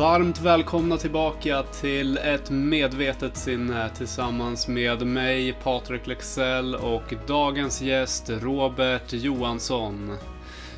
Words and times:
Varmt 0.00 0.40
välkomna 0.40 0.96
tillbaka 0.96 1.62
till 1.62 2.18
ett 2.18 2.50
medvetet 2.50 3.36
sinne 3.36 3.90
tillsammans 3.96 4.68
med 4.68 5.06
mig, 5.06 5.52
Patrik 5.52 6.06
Lexell 6.06 6.74
och 6.74 7.14
dagens 7.26 7.82
gäst 7.82 8.30
Robert 8.30 9.12
Johansson. 9.12 10.16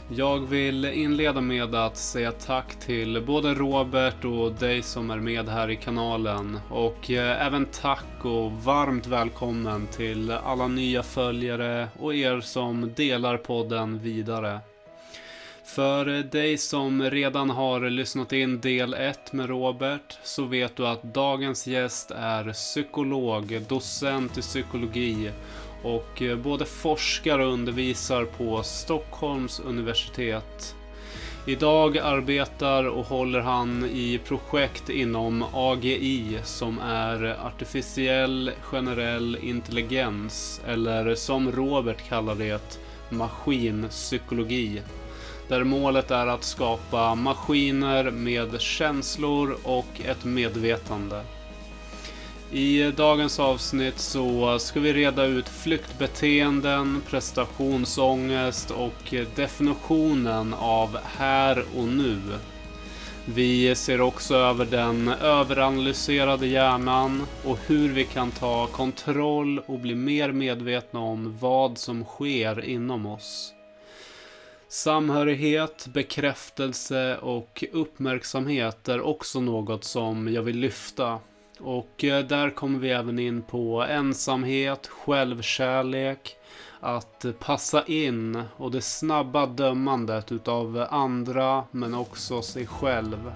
Jag 0.08 0.38
vill 0.38 0.84
inleda 0.84 1.40
med 1.40 1.74
att 1.74 1.96
säga 1.96 2.32
tack 2.32 2.78
till 2.80 3.22
både 3.26 3.54
Robert 3.54 4.24
och 4.24 4.52
dig 4.52 4.82
som 4.82 5.10
är 5.10 5.18
med 5.18 5.48
här 5.48 5.70
i 5.70 5.76
kanalen. 5.76 6.60
Och 6.70 7.10
eh, 7.10 7.46
även 7.46 7.66
tack 7.66 8.24
och 8.24 8.52
varmt 8.52 9.06
välkommen 9.06 9.86
till 9.86 10.30
alla 10.30 10.68
nya 10.68 11.02
följare 11.02 11.88
och 11.98 12.14
er 12.14 12.40
som 12.40 12.92
delar 12.96 13.36
podden 13.36 13.98
vidare. 13.98 14.60
För 15.74 16.04
dig 16.22 16.58
som 16.58 17.02
redan 17.02 17.50
har 17.50 17.90
lyssnat 17.90 18.32
in 18.32 18.60
del 18.60 18.94
1 18.94 19.32
med 19.32 19.48
Robert 19.48 20.18
så 20.22 20.44
vet 20.44 20.76
du 20.76 20.86
att 20.86 21.02
dagens 21.02 21.66
gäst 21.66 22.10
är 22.10 22.52
psykolog, 22.52 23.62
docent 23.68 24.38
i 24.38 24.40
psykologi 24.40 25.30
och 25.82 26.22
eh, 26.22 26.36
både 26.36 26.64
forskar 26.64 27.38
och 27.38 27.52
undervisar 27.52 28.24
på 28.24 28.62
Stockholms 28.62 29.60
universitet. 29.60 30.74
Idag 31.46 31.98
arbetar 31.98 32.84
och 32.84 33.06
håller 33.06 33.40
han 33.40 33.84
i 33.84 34.20
projekt 34.24 34.88
inom 34.90 35.44
AGI 35.52 36.38
som 36.44 36.78
är 36.78 37.36
artificiell 37.46 38.50
generell 38.60 39.38
intelligens 39.42 40.60
eller 40.66 41.14
som 41.14 41.52
Robert 41.52 42.08
kallar 42.08 42.34
det 42.34 42.78
maskinpsykologi 43.10 44.82
där 45.48 45.64
målet 45.64 46.10
är 46.10 46.26
att 46.26 46.44
skapa 46.44 47.14
maskiner 47.14 48.10
med 48.10 48.60
känslor 48.60 49.56
och 49.62 50.00
ett 50.04 50.24
medvetande. 50.24 51.22
I 52.52 52.90
dagens 52.90 53.40
avsnitt 53.40 53.98
så 53.98 54.58
ska 54.58 54.80
vi 54.80 54.92
reda 54.92 55.24
ut 55.24 55.48
flyktbeteenden, 55.48 57.02
prestationsångest 57.10 58.70
och 58.70 59.14
definitionen 59.34 60.54
av 60.54 60.98
här 61.04 61.64
och 61.76 61.88
nu. 61.88 62.18
Vi 63.24 63.74
ser 63.74 64.00
också 64.00 64.34
över 64.34 64.64
den 64.64 65.08
överanalyserade 65.08 66.46
hjärnan 66.46 67.22
och 67.44 67.58
hur 67.66 67.88
vi 67.88 68.04
kan 68.04 68.30
ta 68.30 68.66
kontroll 68.66 69.58
och 69.66 69.78
bli 69.78 69.94
mer 69.94 70.32
medvetna 70.32 71.00
om 71.00 71.38
vad 71.40 71.78
som 71.78 72.04
sker 72.04 72.64
inom 72.64 73.06
oss. 73.06 73.54
Samhörighet, 74.72 75.86
bekräftelse 75.86 77.16
och 77.16 77.64
uppmärksamhet 77.72 78.88
är 78.88 79.00
också 79.00 79.40
något 79.40 79.84
som 79.84 80.32
jag 80.32 80.42
vill 80.42 80.58
lyfta. 80.58 81.18
Och 81.60 82.04
eh, 82.04 82.24
där 82.24 82.50
kommer 82.50 82.78
vi 82.78 82.90
även 82.90 83.18
in 83.18 83.42
på 83.42 83.82
ensamhet, 83.82 84.86
självkärlek, 84.86 86.36
att 86.80 87.24
passa 87.38 87.84
in 87.86 88.42
och 88.56 88.70
det 88.70 88.82
snabba 88.82 89.46
dömandet 89.46 90.32
utav 90.32 90.86
andra 90.90 91.64
men 91.70 91.94
också 91.94 92.42
sig 92.42 92.66
själv. 92.66 93.32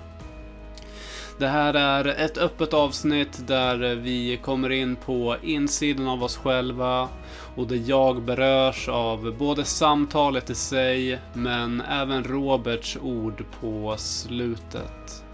Det 1.38 1.46
här 1.46 1.74
är 1.74 2.04
ett 2.04 2.38
öppet 2.38 2.74
avsnitt 2.74 3.46
där 3.46 3.94
vi 3.94 4.36
kommer 4.42 4.70
in 4.70 4.96
på 4.96 5.36
insidan 5.42 6.08
av 6.08 6.22
oss 6.22 6.36
själva 6.36 7.08
och 7.56 7.66
där 7.66 7.82
jag 7.86 8.22
berörs 8.22 8.88
av 8.88 9.36
både 9.38 9.64
samtalet 9.64 10.50
i 10.50 10.54
sig 10.54 11.20
men 11.34 11.80
även 11.80 12.24
Roberts 12.24 12.96
ord 13.02 13.44
på 13.60 13.94
slutet. 13.98 15.24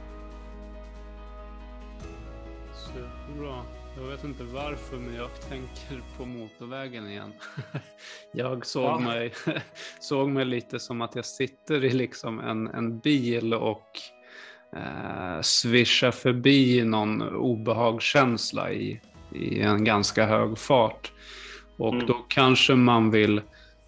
Superbra. 2.74 3.64
Jag 3.96 4.02
vet 4.02 4.24
inte 4.24 4.44
varför 4.44 4.96
men 4.96 5.14
jag 5.14 5.40
tänker 5.48 6.02
på 6.16 6.24
motorvägen 6.24 7.08
igen. 7.08 7.32
jag 8.32 8.66
såg, 8.66 8.84
ja. 8.84 8.98
mig, 8.98 9.32
såg 10.00 10.28
mig 10.28 10.44
lite 10.44 10.80
som 10.80 11.00
att 11.00 11.14
jag 11.14 11.24
sitter 11.24 11.84
i 11.84 11.90
liksom 11.90 12.40
en, 12.40 12.68
en 12.68 12.98
bil 12.98 13.54
och 13.54 14.00
eh, 14.76 15.40
svischar 15.42 16.10
förbi 16.10 16.84
någon 16.84 17.22
obehagskänsla 17.22 18.72
i, 18.72 19.00
i 19.32 19.60
en 19.60 19.84
ganska 19.84 20.26
hög 20.26 20.58
fart. 20.58 21.12
Och 21.76 21.94
mm. 21.94 22.06
då 22.06 22.14
kanske 22.28 22.74
man 22.74 23.10
vill 23.10 23.40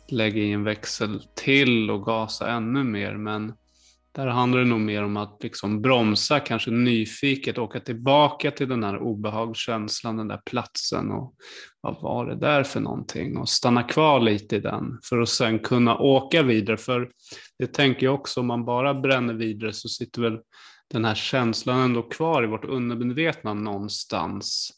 lägga 0.09 0.43
in 0.43 0.65
växel 0.65 1.23
till 1.35 1.91
och 1.91 2.05
gasa 2.05 2.51
ännu 2.51 2.85
mer. 2.85 3.15
Men 3.15 3.53
där 4.15 4.27
handlar 4.27 4.59
det 4.59 4.65
nog 4.65 4.81
mer 4.81 5.05
om 5.05 5.17
att 5.17 5.43
liksom 5.43 5.83
bromsa, 5.83 6.41
kanske 6.41 6.71
nyfiket, 6.71 7.59
åka 7.59 7.81
tillbaka 7.81 8.51
till 8.51 8.69
den 8.69 8.85
här 8.85 8.99
obehagskänslan, 8.99 10.17
den 10.17 10.29
där 10.29 10.41
platsen 10.47 11.11
och 11.11 11.35
vad 11.81 12.03
var 12.03 12.27
det 12.27 12.37
där 12.37 12.63
för 12.63 12.81
någonting? 12.81 13.37
Och 13.37 13.49
stanna 13.49 13.83
kvar 13.83 14.21
lite 14.21 14.57
i 14.57 14.61
den 14.61 14.99
för 15.05 15.19
att 15.19 15.29
sen 15.29 15.59
kunna 15.59 15.99
åka 15.99 16.43
vidare. 16.43 16.77
För 16.77 17.11
det 17.59 17.67
tänker 17.67 18.07
jag 18.07 18.15
också, 18.15 18.41
om 18.41 18.47
man 18.47 18.65
bara 18.65 18.95
bränner 18.95 19.35
vidare 19.35 19.73
så 19.73 19.89
sitter 19.89 20.23
väl 20.23 20.39
den 20.91 21.05
här 21.05 21.15
känslan 21.15 21.81
ändå 21.81 22.03
kvar 22.03 22.45
i 22.45 22.47
vårt 22.47 22.65
undermedvetna 22.65 23.55
någonstans. 23.55 24.71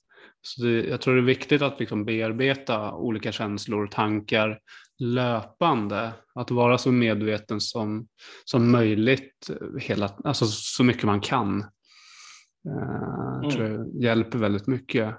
Så 0.42 0.62
det, 0.62 0.84
jag 0.84 1.00
tror 1.00 1.14
det 1.14 1.20
är 1.20 1.24
viktigt 1.24 1.62
att 1.62 1.80
liksom 1.80 2.04
bearbeta 2.04 2.92
olika 2.92 3.32
känslor 3.32 3.84
och 3.84 3.91
tankar 3.91 4.58
löpande. 4.98 6.12
Att 6.34 6.50
vara 6.50 6.78
så 6.78 6.92
medveten 6.92 7.60
som, 7.60 8.08
som 8.44 8.70
möjligt, 8.70 9.50
hela, 9.80 10.08
alltså 10.24 10.46
så 10.46 10.84
mycket 10.84 11.04
man 11.04 11.20
kan. 11.20 11.64
Mm. 12.66 13.50
tror 13.50 13.68
jag 13.68 14.02
hjälper 14.02 14.38
väldigt 14.38 14.66
mycket. 14.66 15.16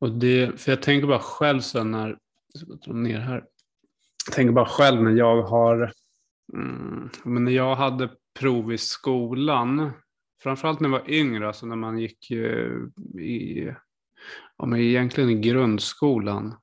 Och 0.00 0.10
det, 0.10 0.60
för 0.60 0.72
jag 0.72 0.82
tänker 0.82 1.06
bara 1.06 1.18
själv 1.18 1.60
sen 1.60 1.90
när, 1.90 2.18
jag 2.84 2.96
ner 2.96 3.20
här. 3.20 3.44
Jag 4.26 4.34
tänker 4.34 4.52
bara 4.52 4.66
själv 4.66 5.02
när 5.02 5.10
jag 5.10 5.42
har, 5.42 5.92
mm, 6.52 7.10
men 7.24 7.44
när 7.44 7.52
jag 7.52 7.76
hade 7.76 8.10
prov 8.38 8.72
i 8.72 8.78
skolan, 8.78 9.90
framförallt 10.42 10.80
när 10.80 10.88
jag 10.88 10.98
var 10.98 11.10
yngre, 11.10 11.46
alltså 11.46 11.66
när 11.66 11.76
man 11.76 11.98
gick 11.98 12.30
i 13.20 13.74
ja, 14.56 14.66
men 14.66 14.80
egentligen 14.80 15.30
i 15.30 15.40
grundskolan. 15.40 16.54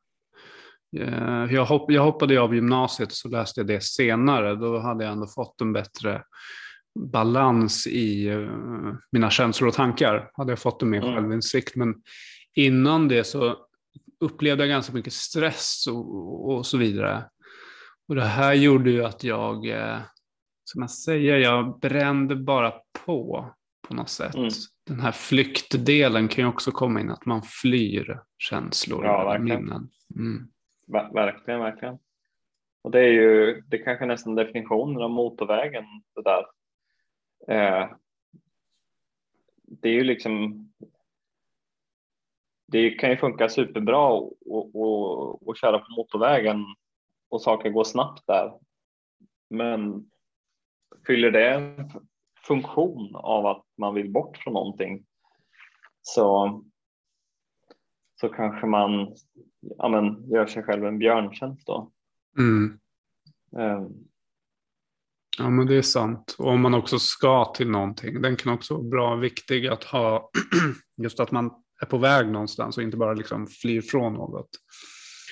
Eh, 1.00 1.54
jag, 1.54 1.66
hopp, 1.66 1.92
jag 1.92 2.04
hoppade 2.04 2.42
av 2.42 2.56
gymnasiet 2.56 3.10
och 3.10 3.16
så 3.16 3.30
läste 3.30 3.60
jag 3.60 3.68
det 3.68 3.84
senare. 3.84 4.56
Då 4.56 4.80
hade 4.80 5.04
jag 5.04 5.14
ändå 5.14 5.28
fått 5.28 5.62
en 5.62 5.74
bättre 5.74 6.24
balans 7.00 7.88
i 7.88 8.30
uh, 8.30 8.94
mina 9.12 9.30
känslor 9.30 9.68
och 9.68 9.74
tankar. 9.74 10.30
Hade 10.34 10.52
jag 10.52 10.60
fått 10.60 10.82
en 10.82 10.90
mer 10.90 11.04
mm. 11.04 11.16
självinsikt. 11.16 11.76
Men 11.76 11.96
innan 12.54 13.08
det 13.08 13.24
så 13.24 13.56
upplevde 14.20 14.64
jag 14.64 14.70
ganska 14.70 14.94
mycket 14.94 15.14
stress 15.14 15.88
och, 15.88 16.52
och 16.52 16.66
så 16.66 16.78
vidare. 16.78 17.24
Och 18.08 18.16
det 18.16 18.26
här 18.26 18.54
gjorde 18.54 18.90
ju 18.90 19.06
att 19.06 19.24
jag, 19.24 19.70
eh, 19.70 20.00
som 20.64 20.82
jag 20.82 20.92
säger, 20.92 21.38
jag 21.38 21.80
brände 21.80 22.36
bara 22.36 22.74
på 23.06 23.52
på 23.88 23.94
något 23.94 24.10
sätt. 24.10 24.36
Mm 24.36 24.50
den 24.88 25.00
här 25.00 25.12
flyktdelen 25.12 26.28
kan 26.28 26.44
ju 26.44 26.50
också 26.50 26.72
komma 26.72 27.02
in, 27.02 27.12
att 27.12 27.26
man 27.26 27.42
flyr 27.42 28.20
känslor 28.38 29.06
ja, 29.06 29.36
och 29.36 29.42
minnen. 29.42 29.90
Mm. 30.16 30.48
Ver 30.86 31.14
verkligen, 31.14 31.60
verkligen. 31.60 32.00
Och 32.82 32.92
det 32.92 33.00
är 33.00 33.12
ju, 33.12 33.62
det 33.62 33.80
är 33.80 33.84
kanske 33.84 34.06
nästan 34.06 34.36
definitionen 34.36 35.02
av 35.02 35.10
motorvägen 35.10 35.86
det 36.16 36.22
där. 36.22 36.46
Eh, 37.48 37.90
det 39.68 39.90
är 39.90 39.94
ju 39.94 40.04
liksom, 40.04 40.66
det 42.68 42.90
kan 42.90 43.10
ju 43.10 43.18
funka 43.18 43.50
superbra 43.50 44.18
att 45.48 45.58
köra 45.58 45.80
på 45.80 45.92
motorvägen 45.98 46.66
och 47.30 47.42
saker 47.42 47.70
går 47.70 47.84
snabbt 47.84 48.28
där. 48.28 48.60
Men 49.50 50.12
fyller 51.08 51.32
det 51.32 51.50
en 51.50 51.92
funktion 52.48 53.16
av 53.16 53.46
att 53.46 53.66
man 53.78 53.94
vill 53.94 54.12
bort 54.12 54.38
från 54.38 54.54
någonting 54.54 55.06
så, 56.02 56.64
så 58.28 58.34
kanske 58.34 58.68
man 58.68 59.16
ja, 59.78 59.90
men, 59.90 60.30
gör 60.30 60.46
sig 60.46 60.64
själv 60.64 60.86
en 60.86 61.00
björntjänst 61.00 61.68
då. 61.68 61.92
Mm. 62.38 62.80
Um. 63.58 63.94
Ja 65.38 65.50
men 65.50 65.68
det 65.68 65.76
är 65.76 65.82
sant. 65.82 66.36
Och 66.38 66.48
om 66.48 66.62
man 66.62 66.74
också 66.74 67.00
ska 67.00 67.46
till 67.46 67.70
någonting. 67.70 68.22
Den 68.22 68.36
kan 68.36 68.54
också 68.54 68.74
vara 68.74 68.84
bra 68.84 69.14
och 69.14 69.24
viktig 69.24 69.68
att 69.68 69.84
ha. 69.84 70.30
Just 71.02 71.20
att 71.20 71.32
man 71.32 71.52
är 71.82 71.86
på 71.86 71.98
väg 71.98 72.28
någonstans 72.28 72.78
och 72.78 72.84
inte 72.84 72.98
bara 72.98 73.14
liksom 73.14 73.48
flyr 73.48 73.82
från 73.82 74.14
något. 74.14 74.50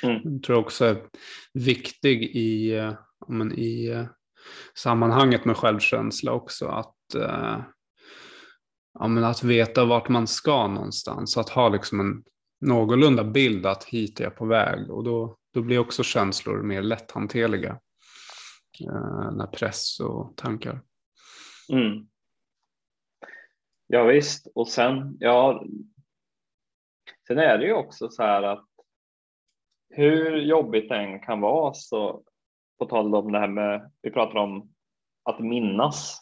Mm. 0.03 0.21
Jag 0.23 0.43
tror 0.43 0.57
också 0.57 0.85
är 0.85 1.03
viktig 1.53 2.23
i, 2.23 2.73
men, 3.27 3.53
i 3.53 4.05
sammanhanget 4.77 5.45
med 5.45 5.57
självkänsla 5.57 6.31
också. 6.31 6.67
Att 6.67 7.15
eh, 7.15 7.61
ja, 8.99 9.07
men 9.07 9.23
att 9.23 9.43
veta 9.43 9.85
vart 9.85 10.09
man 10.09 10.27
ska 10.27 10.67
någonstans. 10.67 11.37
Att 11.37 11.49
ha 11.49 11.69
liksom 11.69 11.99
en 11.99 12.23
någorlunda 12.67 13.23
bild 13.23 13.65
att 13.65 13.83
hit 13.83 14.19
är 14.19 14.23
jag 14.23 14.35
på 14.35 14.45
väg. 14.45 14.91
Och 14.91 15.03
då, 15.03 15.37
då 15.53 15.61
blir 15.61 15.79
också 15.79 16.03
känslor 16.03 16.61
mer 16.61 16.81
lätthanterliga. 16.81 17.79
Eh, 18.81 19.31
när 19.31 19.47
press 19.47 19.99
och 19.99 20.37
tankar. 20.37 20.81
Mm. 21.71 22.07
Ja, 23.87 24.03
visst, 24.03 24.47
och 24.55 24.67
sen, 24.67 25.17
ja, 25.19 25.65
sen 27.27 27.37
är 27.37 27.57
det 27.57 27.65
ju 27.65 27.73
också 27.73 28.09
så 28.09 28.23
här 28.23 28.43
att 28.43 28.65
hur 29.89 30.37
jobbigt 30.37 30.89
det 30.89 30.95
än 30.95 31.19
kan 31.19 31.41
vara 31.41 31.73
så 31.73 32.23
på 32.79 32.85
tal 32.85 33.15
om 33.15 33.31
det 33.31 33.39
här 33.39 33.47
med, 33.47 33.91
vi 34.01 34.11
pratar 34.11 34.35
om 34.35 34.73
att 35.23 35.39
minnas. 35.39 36.19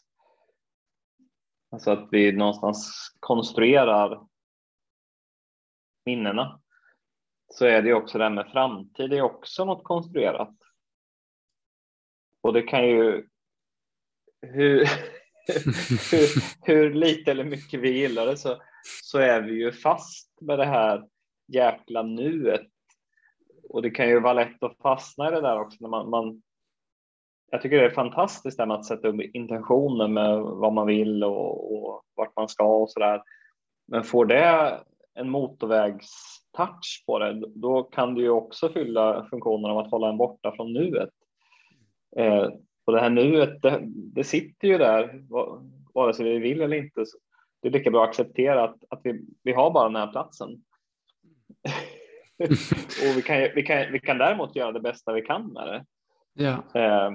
Alltså 1.72 1.92
att 1.92 2.08
vi 2.12 2.32
någonstans 2.32 3.12
konstruerar 3.20 4.28
minnena. 6.06 6.62
Så 7.48 7.66
är 7.66 7.82
det 7.82 7.94
också 7.94 8.18
det 8.18 8.24
här 8.24 8.32
med 8.32 8.52
framtid, 8.52 9.10
det 9.10 9.18
är 9.18 9.22
också 9.22 9.66
något 9.66 9.84
konstruerat. 9.84 10.56
Och 12.42 12.54
det 12.54 12.62
kan 12.62 12.88
ju, 12.88 13.28
hur, 14.42 14.80
hur, 16.12 16.28
hur, 16.66 16.94
lite 16.94 17.32
eller 17.32 17.44
mycket 17.44 17.80
vi 17.80 17.98
gillar 17.98 18.26
det 18.26 18.38
så, 18.38 18.62
så 19.04 19.18
är 19.18 19.42
vi 19.42 19.54
ju 19.54 19.72
fast 19.72 20.42
med 20.42 20.60
det 20.60 20.66
här 20.66 21.08
jäkla 21.48 22.04
nuet. 22.04 22.68
Och 23.70 23.82
det 23.82 23.90
kan 23.90 24.08
ju 24.08 24.20
vara 24.20 24.34
lätt 24.34 24.64
att 24.64 24.78
fastna 24.78 25.28
i 25.28 25.32
det 25.32 25.42
där 25.42 25.60
också 25.60 25.78
när 25.80 25.90
man, 25.90 26.10
man 26.10 26.42
jag 27.52 27.62
tycker 27.62 27.78
det 27.78 27.86
är 27.86 27.90
fantastiskt 27.90 28.58
det 28.58 28.66
med 28.66 28.78
att 28.78 28.86
sätta 28.86 29.08
upp 29.08 29.22
intentioner 29.22 30.08
med 30.08 30.40
vad 30.42 30.74
man 30.74 30.88
vill 30.88 31.24
och, 31.24 31.74
och 31.74 32.04
vart 32.16 32.36
man 32.36 32.50
ska 32.50 32.64
och 32.64 32.92
så 32.92 33.00
där. 33.00 33.24
Men 33.88 34.04
får 34.04 34.26
det 34.26 34.80
en 35.14 35.30
motorvägstouch 35.30 37.04
på 37.06 37.20
det, 37.20 37.44
då 37.56 37.84
kan 37.84 38.16
det 38.16 38.22
ju 38.22 38.30
också 38.30 38.70
fylla 38.70 39.28
funktionen 39.30 39.72
av 39.72 39.78
att 39.78 39.92
hålla 39.92 40.10
en 40.10 40.18
borta 40.18 40.54
från 40.56 40.74
nuet. 40.74 41.10
Eh, 42.18 42.50
och 42.86 42.94
det 42.94 43.02
här 43.02 43.10
nuet, 43.10 43.62
det, 43.62 43.80
det 43.86 44.24
sitter 44.24 44.68
ju 44.68 44.78
där 44.78 45.24
vare 45.94 46.14
sig 46.14 46.26
vi 46.26 46.40
vill 46.40 46.62
eller 46.62 46.78
inte. 46.78 47.06
Det 47.62 47.68
är 47.68 47.72
lika 47.72 47.92
bra 47.92 48.04
att 48.04 48.10
acceptera 48.10 48.64
att, 48.64 48.84
att 48.90 49.02
vi, 49.04 49.26
vi 49.44 49.54
har 49.54 49.72
bara 49.72 49.90
den 49.90 49.96
här 49.96 50.12
platsen. 50.12 50.50
och 53.10 53.18
vi 53.18 53.22
kan, 53.22 53.38
vi, 53.56 53.64
kan, 53.64 53.92
vi 53.92 54.00
kan 54.00 54.18
däremot 54.18 54.56
göra 54.56 54.72
det 54.72 54.80
bästa 54.80 55.14
vi 55.14 55.22
kan 55.22 55.54
med 55.54 55.68
det. 55.68 55.86
Ja. 56.34 56.82
Eh, 56.82 57.12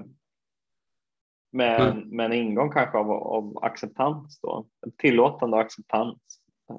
med, 1.52 1.80
mm. 1.80 2.08
med 2.08 2.26
en 2.26 2.32
ingång 2.32 2.70
kanske 2.70 2.98
av, 2.98 3.10
av 3.10 3.64
acceptans 3.64 4.40
då, 4.40 4.66
tillåtande 4.98 5.56
och 5.56 5.62
acceptans. 5.62 6.18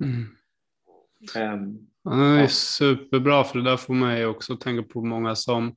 Mm. 0.02 0.37
Ja, 2.04 2.16
det 2.16 2.24
är 2.24 2.42
ja. 2.42 2.48
superbra 2.48 3.44
för 3.44 3.58
det 3.60 3.69
där 3.69 3.78
får 3.78 3.94
man 3.94 4.18
ju 4.18 4.25
också 4.25 4.58
tänka 4.58 4.84
på 4.94 5.06
många 5.06 5.36
som 5.36 5.75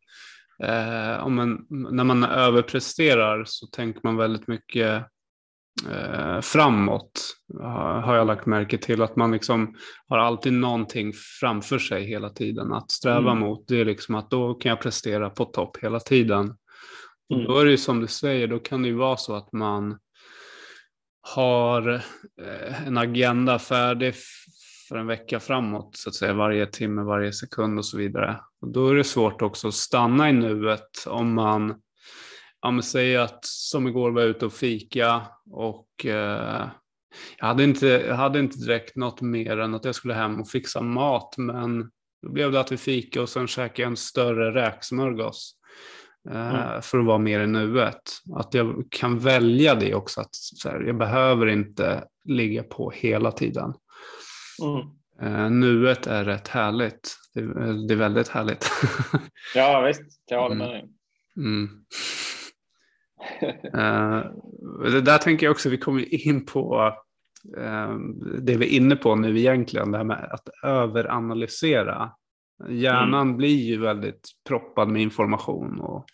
eh, 0.62 1.24
om 1.24 1.34
man, 1.34 1.66
när 1.68 2.04
man 2.04 2.24
överpresterar 2.24 3.44
så 3.46 3.66
tänker 3.66 4.00
man 4.04 4.16
väldigt 4.16 4.48
mycket 4.48 5.04
eh, 5.90 6.40
framåt 6.40 7.36
har 8.04 8.14
jag 8.14 8.26
lagt 8.26 8.46
märke 8.46 8.78
till 8.78 9.02
att 9.02 9.16
man 9.16 9.32
liksom 9.32 9.76
har 10.08 10.18
alltid 10.18 10.52
någonting 10.52 11.12
framför 11.40 11.78
sig 11.78 12.04
hela 12.04 12.30
tiden 12.30 12.72
att 12.72 12.90
sträva 12.90 13.30
mm. 13.30 13.38
mot. 13.38 13.68
Det 13.68 13.80
är 13.80 13.84
liksom 13.84 14.14
att 14.14 14.30
då 14.30 14.54
kan 14.54 14.70
jag 14.70 14.80
prestera 14.80 15.30
på 15.30 15.44
topp 15.44 15.76
hela 15.82 16.00
tiden. 16.00 16.56
Mm. 17.34 17.44
Då 17.44 17.58
är 17.58 17.64
det 17.64 17.70
ju 17.70 17.76
som 17.76 18.00
du 18.00 18.06
säger, 18.06 18.46
då 18.46 18.58
kan 18.58 18.82
det 18.82 18.88
ju 18.88 18.94
vara 18.94 19.16
så 19.16 19.34
att 19.34 19.52
man 19.52 19.98
har 21.34 21.94
eh, 22.42 22.86
en 22.86 22.98
agenda 22.98 23.58
färdig 23.58 24.14
för 24.90 24.96
en 24.96 25.06
vecka 25.06 25.40
framåt, 25.40 25.96
så 25.96 26.08
att 26.08 26.14
säga, 26.14 26.32
varje 26.32 26.66
timme, 26.66 27.02
varje 27.02 27.32
sekund 27.32 27.78
och 27.78 27.84
så 27.84 27.98
vidare. 27.98 28.40
Och 28.60 28.68
då 28.68 28.88
är 28.88 28.94
det 28.94 29.04
svårt 29.04 29.42
också 29.42 29.68
att 29.68 29.74
stanna 29.74 30.30
i 30.30 30.32
nuet 30.32 31.06
om 31.06 31.34
man, 31.34 31.74
ja 32.62 32.70
men 32.70 32.82
säg 32.82 33.16
att 33.16 33.44
som 33.44 33.88
igår 33.88 34.10
var 34.10 34.20
jag 34.20 34.30
ute 34.30 34.46
och 34.46 34.52
fika 34.52 35.22
och 35.50 36.06
eh, 36.06 36.68
jag, 37.38 37.46
hade 37.46 37.64
inte, 37.64 37.86
jag 37.86 38.14
hade 38.14 38.38
inte 38.38 38.58
direkt 38.58 38.96
något 38.96 39.20
mer 39.20 39.58
än 39.58 39.74
att 39.74 39.84
jag 39.84 39.94
skulle 39.94 40.14
hem 40.14 40.40
och 40.40 40.48
fixa 40.48 40.80
mat, 40.80 41.34
men 41.38 41.90
då 42.22 42.32
blev 42.32 42.52
det 42.52 42.60
att 42.60 42.72
vi 42.72 42.76
fika 42.76 43.22
och 43.22 43.28
sen 43.28 43.46
käkade 43.46 43.82
jag 43.82 43.90
en 43.90 43.96
större 43.96 44.54
räksmörgås. 44.54 45.54
Eh, 46.30 46.54
mm. 46.54 46.82
för 46.82 46.98
att 46.98 47.06
vara 47.06 47.18
mer 47.18 47.40
i 47.40 47.46
nuet. 47.46 48.02
Att 48.36 48.54
jag 48.54 48.84
kan 48.90 49.18
välja 49.18 49.74
det 49.74 49.94
också, 49.94 50.20
att 50.20 50.30
här, 50.64 50.80
jag 50.80 50.98
behöver 50.98 51.46
inte 51.46 52.04
ligga 52.24 52.62
på 52.62 52.90
hela 52.90 53.32
tiden. 53.32 53.74
Mm. 54.60 54.86
Uh, 55.22 55.50
nuet 55.50 56.06
är 56.06 56.24
rätt 56.24 56.48
härligt. 56.48 57.16
Det, 57.34 57.40
det 57.88 57.94
är 57.94 57.98
väldigt 57.98 58.28
härligt. 58.28 58.70
ja 59.54 59.80
visst, 59.80 60.02
jag 60.30 60.42
håller 60.42 60.54
med 60.54 60.68
dig. 60.68 60.84
Mm. 61.36 61.84
uh, 63.74 64.24
det 64.92 65.00
där 65.00 65.18
tänker 65.18 65.46
jag 65.46 65.50
också, 65.50 65.68
vi 65.68 65.78
kommer 65.78 66.26
in 66.26 66.46
på 66.46 66.92
uh, 67.58 67.98
det 68.38 68.56
vi 68.56 68.66
är 68.66 68.80
inne 68.80 68.96
på 68.96 69.16
nu 69.16 69.38
egentligen, 69.38 69.92
det 69.92 69.98
här 69.98 70.04
med 70.04 70.28
att 70.32 70.48
överanalysera 70.64 72.10
Hjärnan 72.68 73.26
mm. 73.26 73.36
blir 73.36 73.56
ju 73.56 73.80
väldigt 73.80 74.28
proppad 74.48 74.88
med 74.88 75.02
information 75.02 75.80
och 75.80 76.04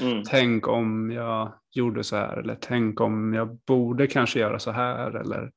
mm. 0.00 0.22
tänk 0.26 0.68
om 0.68 1.10
jag 1.10 1.54
gjorde 1.72 2.04
så 2.04 2.16
här 2.16 2.36
eller 2.36 2.58
tänk 2.60 3.00
om 3.00 3.34
jag 3.34 3.58
borde 3.66 4.06
kanske 4.06 4.38
göra 4.38 4.58
så 4.58 4.70
här 4.70 5.16
eller 5.16 5.50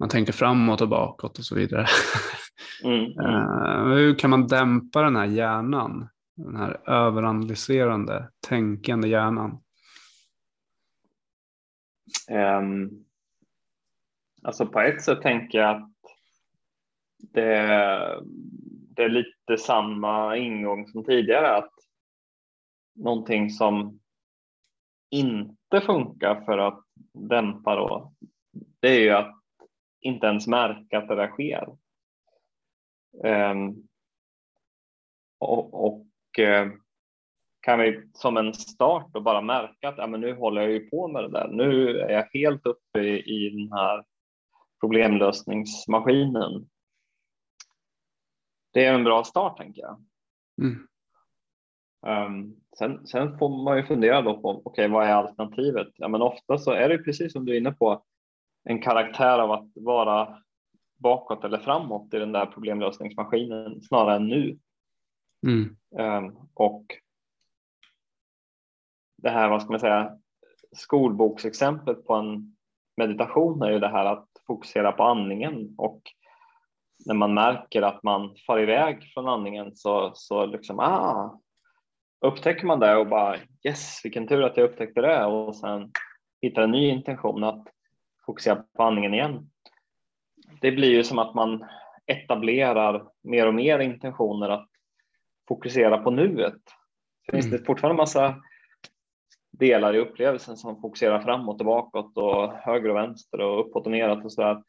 man 0.00 0.08
tänker 0.08 0.32
framåt 0.32 0.80
och 0.80 0.88
bakåt 0.88 1.38
och 1.38 1.44
så 1.44 1.54
vidare. 1.54 1.86
Mm. 2.84 3.04
uh, 3.04 3.94
hur 3.94 4.14
kan 4.14 4.30
man 4.30 4.46
dämpa 4.46 5.02
den 5.02 5.16
här 5.16 5.26
hjärnan? 5.26 6.08
Den 6.36 6.56
här 6.56 6.90
överanalyserande, 6.90 8.30
tänkande 8.48 9.08
hjärnan? 9.08 9.62
Um, 12.30 13.04
alltså 14.42 14.66
på 14.66 14.80
ett 14.80 15.02
sätt 15.02 15.22
tänker 15.22 15.58
jag 15.58 15.76
att 15.76 15.90
det 17.18 18.22
det 19.00 19.04
är 19.04 19.08
lite 19.08 19.62
samma 19.62 20.36
ingång 20.36 20.86
som 20.88 21.04
tidigare 21.04 21.56
att 21.56 21.72
någonting 22.94 23.50
som 23.50 24.00
inte 25.10 25.80
funkar 25.86 26.44
för 26.44 26.58
att 26.58 26.84
dämpa 27.12 27.74
då, 27.74 28.12
det 28.80 28.88
är 28.88 29.00
ju 29.00 29.10
att 29.10 29.39
inte 30.00 30.26
ens 30.26 30.46
märka 30.46 30.98
att 30.98 31.08
det 31.08 31.14
där 31.14 31.28
sker. 31.28 31.76
Um, 33.24 33.88
och, 35.38 35.86
och 35.86 36.06
uh, 36.38 36.72
kan 37.60 37.78
vi 37.78 38.08
som 38.14 38.36
en 38.36 38.54
start 38.54 39.06
då 39.12 39.20
bara 39.20 39.40
märka 39.40 39.88
att 39.88 39.98
ja, 39.98 40.06
men 40.06 40.20
nu 40.20 40.34
håller 40.34 40.62
jag 40.62 40.70
ju 40.70 40.90
på 40.90 41.08
med 41.08 41.22
det 41.22 41.30
där. 41.30 41.48
Nu 41.48 41.98
är 42.00 42.10
jag 42.10 42.28
helt 42.32 42.66
uppe 42.66 43.00
i, 43.00 43.46
i 43.46 43.50
den 43.50 43.72
här 43.72 44.04
problemlösningsmaskinen 44.80 46.70
det 48.72 48.84
är 48.84 48.94
en 48.94 49.04
bra 49.04 49.24
start 49.24 49.56
tänker 49.56 49.82
jag. 49.82 50.04
Mm. 50.62 50.86
Um, 52.06 52.56
sen, 52.78 53.06
sen, 53.06 53.38
får 53.38 53.64
man 53.64 53.76
ju 53.76 53.82
fundera 53.82 54.22
då 54.22 54.40
på 54.40 54.62
okay, 54.64 54.88
vad 54.88 55.06
är 55.06 55.12
alternativet? 55.12 55.88
Ja, 55.94 56.08
men 56.08 56.22
ofta 56.22 56.58
så 56.58 56.70
är 56.70 56.88
det 56.88 56.98
precis 56.98 57.32
som 57.32 57.44
du 57.44 57.52
är 57.52 57.58
inne 57.58 57.72
på 57.72 58.04
en 58.64 58.82
karaktär 58.82 59.38
av 59.38 59.52
att 59.52 59.68
vara 59.74 60.42
bakåt 60.98 61.44
eller 61.44 61.58
framåt 61.58 62.14
i 62.14 62.18
den 62.18 62.32
där 62.32 62.46
problemlösningsmaskinen 62.46 63.82
snarare 63.82 64.16
än 64.16 64.28
nu. 64.28 64.58
Mm. 65.46 65.76
Um, 66.26 66.48
och 66.54 66.84
det 69.22 69.30
här, 69.30 69.48
vad 69.48 69.62
ska 69.62 69.70
man 69.70 69.80
säga, 69.80 70.18
skolboksexemplet 70.76 72.06
på 72.06 72.14
en 72.14 72.56
meditation 72.96 73.62
är 73.62 73.70
ju 73.70 73.78
det 73.78 73.88
här 73.88 74.04
att 74.04 74.28
fokusera 74.46 74.92
på 74.92 75.02
andningen 75.02 75.74
och 75.78 76.02
när 77.06 77.14
man 77.14 77.34
märker 77.34 77.82
att 77.82 78.02
man 78.02 78.34
far 78.46 78.60
iväg 78.60 79.10
från 79.14 79.28
andningen 79.28 79.76
så, 79.76 80.12
så 80.14 80.46
liksom, 80.46 80.78
ah, 80.78 81.40
upptäcker 82.20 82.66
man 82.66 82.80
det 82.80 82.96
och 82.96 83.08
bara 83.08 83.36
yes, 83.64 84.00
vilken 84.04 84.28
tur 84.28 84.42
att 84.42 84.56
jag 84.56 84.70
upptäckte 84.70 85.00
det 85.00 85.24
och 85.24 85.56
sen 85.56 85.92
hittar 86.42 86.62
en 86.62 86.70
ny 86.70 86.88
intention 86.88 87.44
att 87.44 87.64
fokusera 88.30 88.64
på 88.76 88.82
andningen 88.82 89.14
igen. 89.14 89.50
Det 90.60 90.72
blir 90.72 90.90
ju 90.90 91.04
som 91.04 91.18
att 91.18 91.34
man 91.34 91.64
etablerar 92.06 93.08
mer 93.22 93.46
och 93.46 93.54
mer 93.54 93.78
intentioner 93.78 94.48
att 94.48 94.68
fokusera 95.48 95.98
på 95.98 96.10
nuet. 96.10 96.62
Finns 97.30 97.46
mm. 97.46 97.58
det 97.58 97.66
fortfarande 97.66 98.02
massa 98.02 98.34
delar 99.50 99.94
i 99.94 99.98
upplevelsen 99.98 100.56
som 100.56 100.80
fokuserar 100.80 101.20
framåt 101.20 101.60
och 101.60 101.66
bakåt 101.66 102.18
och 102.18 102.52
höger 102.52 102.88
och 102.88 102.96
vänster 102.96 103.40
och 103.40 103.60
uppåt 103.60 103.86
och 103.86 103.92
neråt 103.92 104.24
och 104.24 104.32
så 104.32 104.42
där. 104.42 104.62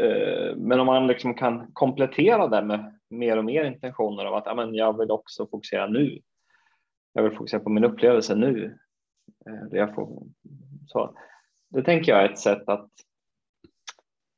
Eh, 0.00 0.56
men 0.56 0.80
om 0.80 0.86
man 0.86 1.06
liksom 1.06 1.34
kan 1.34 1.72
komplettera 1.72 2.48
det 2.48 2.62
med 2.62 2.98
mer 3.10 3.36
och 3.36 3.44
mer 3.44 3.64
intentioner 3.64 4.24
av 4.24 4.34
att 4.34 4.46
ja, 4.46 4.68
jag 4.72 4.98
vill 4.98 5.10
också 5.10 5.46
fokusera 5.46 5.86
nu. 5.86 6.20
Jag 7.12 7.22
vill 7.22 7.36
fokusera 7.36 7.60
på 7.60 7.70
min 7.70 7.84
upplevelse 7.84 8.34
nu. 8.34 8.78
Eh, 9.46 9.68
det, 9.70 9.78
jag 9.78 9.94
får, 9.94 10.22
så, 10.86 11.14
det 11.68 11.82
tänker 11.82 12.12
jag 12.12 12.24
är 12.24 12.28
ett 12.28 12.38
sätt 12.38 12.68
att 12.68 12.90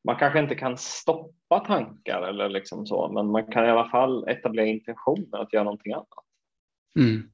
man 0.05 0.17
kanske 0.17 0.39
inte 0.39 0.55
kan 0.55 0.79
stoppa 0.79 1.61
tankar 1.61 2.23
eller 2.23 2.49
liksom 2.49 2.87
så, 2.87 3.09
men 3.13 3.31
man 3.31 3.47
kan 3.47 3.65
i 3.65 3.71
alla 3.71 3.91
fall 3.91 4.29
etablera 4.29 4.67
intentioner 4.67 5.39
att 5.39 5.53
göra 5.53 5.65
någonting 5.65 5.93
annat. 5.93 6.09
Mm. 6.99 7.31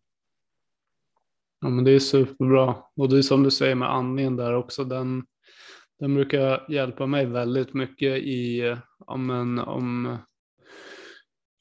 Ja, 1.61 1.69
men 1.69 1.85
det 1.85 1.91
är 1.91 1.99
superbra. 1.99 2.77
Och 2.97 3.09
det 3.09 3.19
är 3.19 3.23
som 3.23 3.43
du 3.43 3.51
säger 3.51 3.75
med 3.75 3.91
andningen 3.91 4.37
där 4.37 4.55
också, 4.55 4.85
den, 4.85 5.27
Den 5.99 6.15
brukar 6.15 6.73
hjälpa 6.73 7.07
mig 7.07 7.27
väldigt 7.27 7.75
mycket 7.75 8.17
i 8.17 8.77
ja, 9.07 9.17
men, 9.17 9.59
om, 9.59 10.19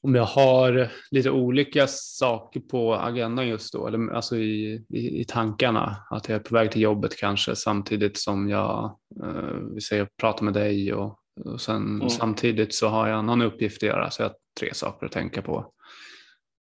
om 0.04 0.14
jag 0.14 0.24
har 0.24 0.90
lite 1.10 1.30
olika 1.30 1.86
saker 1.86 2.60
på 2.60 2.94
agendan 2.94 3.48
just 3.48 3.72
då, 3.72 3.86
eller 3.86 4.14
alltså 4.14 4.36
i, 4.36 4.84
i, 4.88 5.20
i 5.20 5.24
tankarna. 5.24 5.96
Att 6.10 6.28
jag 6.28 6.36
är 6.36 6.40
på 6.40 6.54
väg 6.54 6.70
till 6.70 6.82
jobbet 6.82 7.16
kanske 7.16 7.56
samtidigt 7.56 8.18
som 8.18 8.48
jag 8.48 8.98
eh, 9.22 9.56
vi 9.74 9.80
säger, 9.80 10.08
pratar 10.20 10.44
med 10.44 10.54
dig 10.54 10.94
och, 10.94 11.18
och 11.44 11.60
sen 11.60 11.82
mm. 11.94 12.08
samtidigt 12.08 12.74
så 12.74 12.88
har 12.88 13.08
jag 13.08 13.18
annan 13.18 13.42
uppgift 13.42 13.82
att 13.82 13.88
göra 13.88 14.10
så 14.10 14.22
jag 14.22 14.28
har 14.28 14.36
tre 14.60 14.74
saker 14.74 15.06
att 15.06 15.12
tänka 15.12 15.42
på. 15.42 15.72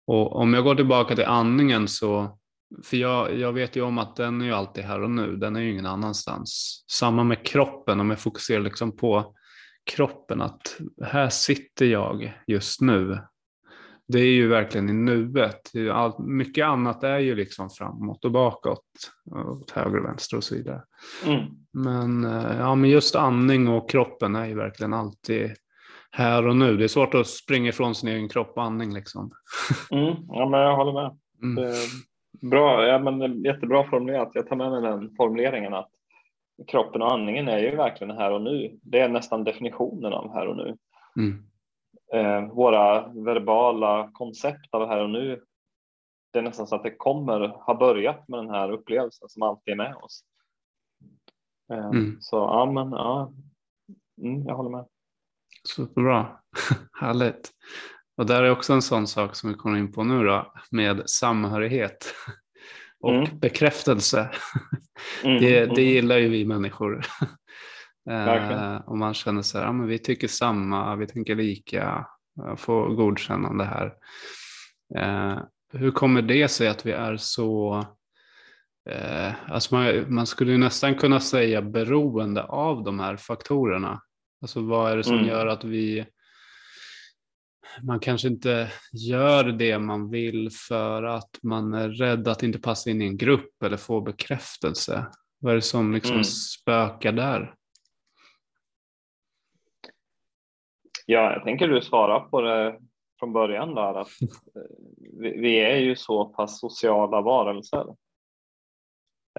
Och 0.08 0.36
om 0.36 0.54
jag 0.54 0.64
går 0.64 0.76
tillbaka 0.76 1.16
till 1.16 1.26
andningen 1.26 1.88
så 1.88 2.38
för 2.84 2.98
jag, 2.98 3.40
jag 3.40 3.54
vet 3.54 3.76
ju 3.76 3.82
om 3.82 3.98
att 3.98 4.16
den 4.16 4.42
är 4.42 4.46
ju 4.46 4.54
alltid 4.54 4.84
här 4.84 5.02
och 5.02 5.12
nu, 5.12 5.36
den 5.36 5.56
är 5.56 5.60
ju 5.60 5.72
ingen 5.72 5.86
annanstans. 5.86 6.84
Samma 6.92 7.24
med 7.24 7.46
kroppen, 7.46 8.00
om 8.00 8.10
jag 8.10 8.20
fokuserar 8.20 8.62
liksom 8.62 8.98
på 8.98 9.36
kroppen, 9.86 10.42
att 10.42 10.78
här 11.04 11.30
sitter 11.30 11.86
jag 11.86 12.34
just 12.48 12.82
nu. 12.82 13.20
Det 14.08 14.20
är 14.20 14.34
ju 14.34 14.48
verkligen 14.48 14.90
i 14.90 14.94
nuet. 14.94 15.72
Allt, 15.92 16.20
mycket 16.20 16.66
annat 16.66 17.04
är 17.04 17.20
ju 17.20 17.36
liksom 17.36 17.70
framåt 17.70 18.26
och 18.26 18.32
bakåt, 18.32 18.86
åt 19.32 19.72
höger 19.72 20.00
och 20.00 20.06
vänster 20.06 20.38
och 20.38 20.44
så 20.44 20.56
vidare. 20.56 20.82
Mm. 21.26 21.46
Men, 21.74 22.26
eh, 22.26 22.58
ja, 22.60 22.76
men 22.76 22.90
just 22.90 23.16
andning 23.16 23.68
och 23.68 23.90
kroppen 23.90 24.36
är 24.36 24.46
ju 24.46 24.56
verkligen 24.56 24.94
alltid 24.94 25.52
här 26.12 26.48
och 26.48 26.56
nu. 26.56 26.78
Det 26.78 26.84
är 26.84 26.88
svårt 26.88 27.14
att 27.14 27.28
springa 27.28 27.70
ifrån 27.70 27.96
sin 27.96 28.10
egen 28.10 28.30
kropp 28.30 28.54
och 28.56 28.64
andning 28.64 28.94
liksom. 28.94 29.32
Mm, 29.92 30.16
ja, 30.28 30.50
men 30.50 30.60
jag 30.60 30.76
håller 30.76 30.94
med. 30.94 31.18
Mm. 31.44 31.74
Bra, 32.42 32.88
ja, 32.88 33.00
men 33.00 33.44
jättebra 33.44 33.84
formulerat. 33.90 34.32
Jag 34.34 34.48
tar 34.48 34.56
med 34.56 34.72
mig 34.72 34.82
den 34.82 35.16
formuleringen 35.18 35.74
att 35.74 35.90
kroppen 36.68 37.02
och 37.02 37.14
andningen 37.14 37.48
är 37.48 37.60
ju 37.60 37.76
verkligen 37.76 38.18
här 38.18 38.32
och 38.32 38.42
nu. 38.42 38.80
Det 38.82 39.00
är 39.00 39.10
nästan 39.10 39.44
definitionen 39.44 40.14
av 40.14 40.34
här 40.34 40.48
och 40.48 40.58
nu. 40.58 40.78
Mm. 41.18 41.44
Eh, 42.14 42.54
våra 42.54 43.08
verbala 43.08 44.12
koncept 44.14 44.74
av 44.74 44.88
här 44.88 45.04
och 45.04 45.10
nu. 45.10 45.44
Det 46.34 46.40
är 46.40 46.44
nästan 46.44 46.68
så 46.68 46.76
att 46.76 46.84
det 46.84 46.96
kommer 46.96 47.48
ha 47.48 47.76
börjat 47.76 48.28
med 48.28 48.40
den 48.40 48.50
här 48.50 48.72
upplevelsen 48.72 49.30
som 49.30 49.42
alltid 49.42 49.72
är 49.72 49.78
med 49.78 49.96
oss. 49.96 50.24
Eh, 51.74 51.86
mm. 51.86 52.18
Så 52.20 52.36
ja, 52.36 52.72
men 52.72 52.92
ja, 52.92 53.34
mm, 54.22 54.48
jag 54.48 54.56
håller 54.56 54.70
med. 54.70 54.86
Superbra, 55.76 56.40
härligt. 57.00 57.52
Och 58.18 58.26
där 58.26 58.44
är 58.44 58.52
också 58.52 58.74
en 58.74 58.82
sån 58.82 59.08
sak 59.08 59.36
som 59.36 59.50
vi 59.50 59.56
kommer 59.56 59.78
in 59.78 59.92
på 59.92 60.04
nu 60.04 60.24
då, 60.24 60.54
med 60.72 61.10
samhörighet 61.10 62.14
och 63.02 63.16
mm. 63.16 63.40
bekräftelse. 63.40 64.30
Mm. 65.24 65.42
Det, 65.42 65.66
det 65.66 65.84
gillar 65.84 66.18
ju 66.18 66.30
vi 66.30 66.46
människor. 66.46 67.02
eh, 68.10 68.76
och 68.76 68.98
man 68.98 69.14
känner 69.14 69.42
så 69.42 69.58
här, 69.58 69.66
ja, 69.66 69.72
men 69.72 69.88
vi 69.88 70.00
tycker 70.00 70.28
samma, 70.28 70.96
vi 70.96 71.08
tänker 71.08 71.36
lika, 71.36 72.08
få 72.58 72.86
godkännande 72.88 73.64
här. 73.64 73.94
Eh, 74.96 75.40
hur 75.74 75.92
kommer 75.92 76.22
det 76.22 76.48
sig 76.48 76.68
att 76.68 76.86
vi 76.86 76.92
är 76.92 77.18
så, 77.18 77.86
eh, 78.90 79.34
alltså 79.48 79.76
man, 79.76 80.14
man 80.14 80.28
skulle 80.28 80.58
nästan 80.58 80.96
kunna 80.96 81.20
säga 81.20 81.62
beroende 81.62 82.44
av 82.44 82.84
de 82.84 83.00
här 83.00 83.18
faktorerna. 83.18 84.02
Alltså 84.42 84.62
vad 84.62 84.92
är 84.92 84.98
det 84.98 85.04
som 85.04 85.18
mm. 85.18 85.28
gör 85.28 85.48
att 85.48 85.64
vi 85.64 86.06
man 87.82 88.00
kanske 88.00 88.28
inte 88.28 88.72
gör 88.94 89.44
det 89.44 89.80
man 89.80 90.10
vill 90.10 90.50
för 90.68 91.04
att 91.04 91.30
man 91.44 91.74
är 91.74 91.90
rädd 91.90 92.28
att 92.28 92.44
inte 92.44 92.60
passa 92.60 92.90
in 92.90 93.02
i 93.02 93.06
en 93.06 93.18
grupp 93.18 93.64
eller 93.64 93.78
få 93.78 94.02
bekräftelse. 94.02 95.06
Vad 95.40 95.52
är 95.52 95.56
det 95.56 95.62
som 95.62 95.94
liksom 95.94 96.12
mm. 96.12 96.24
spökar 96.24 97.12
där? 97.12 97.56
Ja, 101.06 101.34
jag 101.34 101.44
tänker 101.44 101.68
du 101.68 101.82
svara 101.82 102.20
på 102.20 102.42
det 102.42 102.80
från 103.20 103.34
början 103.34 103.76
där 103.76 103.94
att 103.94 104.10
vi 105.20 105.56
är 105.56 105.78
ju 105.78 105.96
så 105.96 106.26
pass 106.26 106.60
sociala 106.60 107.22
varelser. 107.22 107.86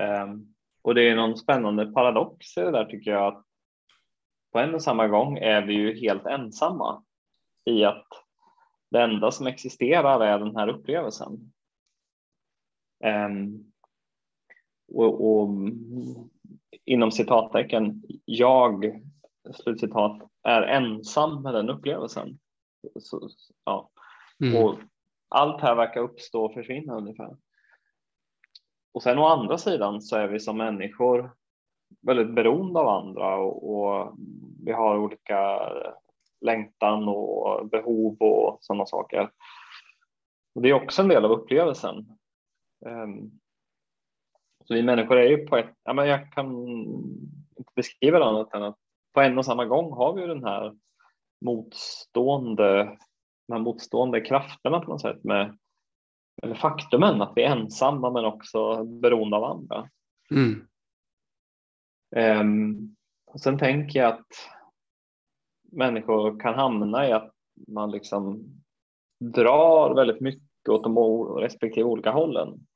Um, 0.01 0.55
och 0.83 0.95
det 0.95 1.09
är 1.09 1.17
någon 1.17 1.37
spännande 1.37 1.87
paradox 1.87 2.57
i 2.57 2.61
det 2.61 2.71
där 2.71 2.85
tycker 2.85 3.11
jag 3.11 3.27
att 3.27 3.45
på 4.53 4.59
en 4.59 4.75
och 4.75 4.83
samma 4.83 5.09
gång 5.09 5.39
är 5.39 5.63
vi 5.63 5.75
ju 5.75 6.01
helt 6.01 6.27
ensamma 6.27 7.05
i 7.65 7.85
att 7.85 8.07
det 8.93 9.03
enda 9.03 9.31
som 9.31 9.47
existerar 9.47 10.21
är 10.21 10.39
den 10.39 10.57
här 10.57 10.69
upplevelsen. 10.69 11.53
Um, 13.05 13.73
och, 14.93 15.41
och, 15.41 15.49
inom 16.85 17.11
citattecken, 17.11 18.03
jag, 18.25 19.03
slutcitat, 19.55 20.23
är 20.43 20.63
ensam 20.63 21.43
med 21.43 21.55
den 21.55 21.71
upplevelsen. 21.71 22.39
Så, 23.01 23.29
ja. 23.65 23.91
Mm. 24.41 24.65
Och 24.65 24.79
allt 25.29 25.61
här 25.61 25.75
verkar 25.75 26.01
uppstå 26.01 26.45
och 26.45 26.55
försvinna 26.55 26.97
ungefär. 26.97 27.37
Och 28.95 29.03
sen 29.03 29.19
å 29.19 29.25
andra 29.25 29.59
sidan 29.59 30.03
så 30.03 30.17
är 30.17 30.29
vi 30.29 30.41
som 30.41 30.57
människor 30.57 31.37
väldigt 32.01 32.35
beroende 32.35 32.81
av 32.81 32.89
andra 32.89 33.37
och, 33.37 33.75
och 33.75 34.17
vi 34.65 34.73
har 34.73 34.99
olika 34.99 35.73
längtan 36.43 37.09
och 37.09 37.69
behov 37.69 38.17
och 38.21 38.59
sådana 38.61 38.87
saker. 38.87 39.31
Och 40.55 40.63
det 40.63 40.69
är 40.69 40.73
också 40.73 41.03
en 41.03 41.09
del 41.09 41.25
av 41.25 41.31
upplevelsen. 41.31 42.19
Ehm, 42.87 43.31
så 44.65 44.75
vi 44.75 44.83
människor 44.83 45.17
är 45.17 45.29
ju 45.29 45.47
på 45.47 45.57
ett, 45.57 45.75
ja, 45.83 45.93
men 45.93 46.09
jag 46.09 46.33
kan 46.33 46.47
inte 47.57 47.73
beskriva 47.77 48.19
det 48.19 48.25
annat 48.25 48.55
än 48.55 48.63
att 48.63 48.79
på 49.15 49.21
en 49.21 49.39
och 49.39 49.45
samma 49.45 49.65
gång 49.65 49.93
har 49.93 50.13
vi 50.13 50.27
den 50.27 50.45
här 50.45 50.77
motstående, 51.45 52.99
de 53.49 53.53
här 53.53 53.61
motstående 53.61 54.21
krafterna 54.21 54.81
på 54.81 54.91
något 54.91 55.01
sätt 55.01 55.25
med 55.25 55.59
eller 56.43 56.55
faktumen 56.55 57.23
att 57.23 57.33
vi 57.37 57.43
är 57.43 57.57
ensamma 57.57 58.11
men 58.11 58.25
också 58.25 58.85
beroende 58.85 59.37
av 59.37 59.45
andra. 59.45 59.89
Mm. 60.31 60.67
Um, 62.17 62.97
och 63.27 63.41
sen 63.41 63.59
tänker 63.59 64.01
jag 64.01 64.13
att 64.13 64.27
människor 65.73 66.41
kan 66.41 66.55
hamna 66.55 67.09
i 67.09 67.13
att 67.13 67.35
man 67.69 67.91
liksom 67.91 68.45
drar 69.21 69.95
väldigt 69.95 70.21
mycket 70.21 70.69
åt 70.69 70.83
de 70.83 70.99
respektive 71.41 71.85
olika 71.85 72.11
hållen. 72.11 72.67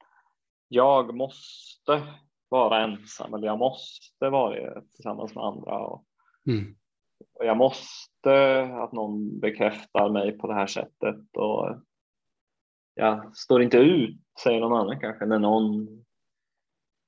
Jag 0.69 1.15
måste 1.15 2.03
vara 2.49 2.83
ensam 2.83 3.35
eller 3.35 3.47
jag 3.47 3.59
måste 3.59 4.29
vara 4.31 4.83
tillsammans 4.95 5.35
med 5.35 5.45
andra. 5.45 5.79
Och, 5.79 6.05
mm. 6.47 6.77
och 7.39 7.47
jag 7.47 7.57
måste 7.57 8.63
att 8.63 8.93
någon 8.93 9.41
bekräftar 9.41 10.11
mig 10.11 10.39
på 10.39 10.47
det 10.47 10.55
här 10.55 10.67
sättet 10.67 11.37
och 11.37 11.77
jag 12.95 13.37
står 13.37 13.63
inte 13.63 13.77
ut, 13.77 14.21
säger 14.43 14.61
någon 14.61 14.81
annan 14.81 15.01
kanske, 15.01 15.27
när 15.27 15.39
någon 15.39 15.89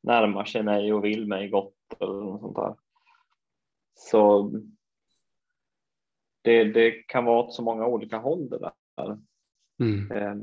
närmar 0.02 0.44
sig 0.44 0.62
mig 0.62 0.92
och 0.92 1.04
vill 1.04 1.26
mig 1.26 1.48
gott 1.48 1.74
eller 2.00 2.12
något 2.12 2.40
sånt 2.40 2.56
där. 2.56 2.74
Så 3.94 4.50
det, 6.42 6.64
det 6.64 6.90
kan 6.90 7.24
vara 7.24 7.38
åt 7.38 7.54
så 7.54 7.62
många 7.62 7.86
olika 7.86 8.18
håll 8.18 8.48
det 8.48 8.58
där. 8.58 9.18
Mm. 9.80 10.12
Eh, 10.12 10.34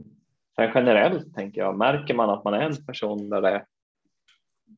sen 0.56 0.72
generellt 0.76 1.36
tänker 1.36 1.62
jag, 1.62 1.78
märker 1.78 2.14
man 2.14 2.30
att 2.30 2.44
man 2.44 2.54
är 2.54 2.62
en 2.62 2.86
person 2.86 3.30
där 3.30 3.42
det, 3.42 3.66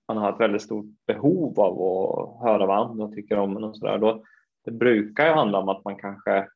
man 0.08 0.18
har 0.18 0.34
ett 0.34 0.40
väldigt 0.40 0.62
stort 0.62 0.86
behov 1.08 1.60
av 1.60 1.82
att 1.82 2.42
höra 2.42 2.66
vad 2.66 2.78
andra 2.78 3.08
tycker 3.08 3.38
om 3.38 3.58
en 3.58 3.64
och 3.64 3.78
sådär, 3.78 3.98
då 3.98 4.24
det 4.66 4.72
brukar 4.72 5.26
ju 5.26 5.32
handla 5.32 5.60
om 5.60 5.70
att 5.70 5.84
man 5.84 5.96
kanske 5.96 6.48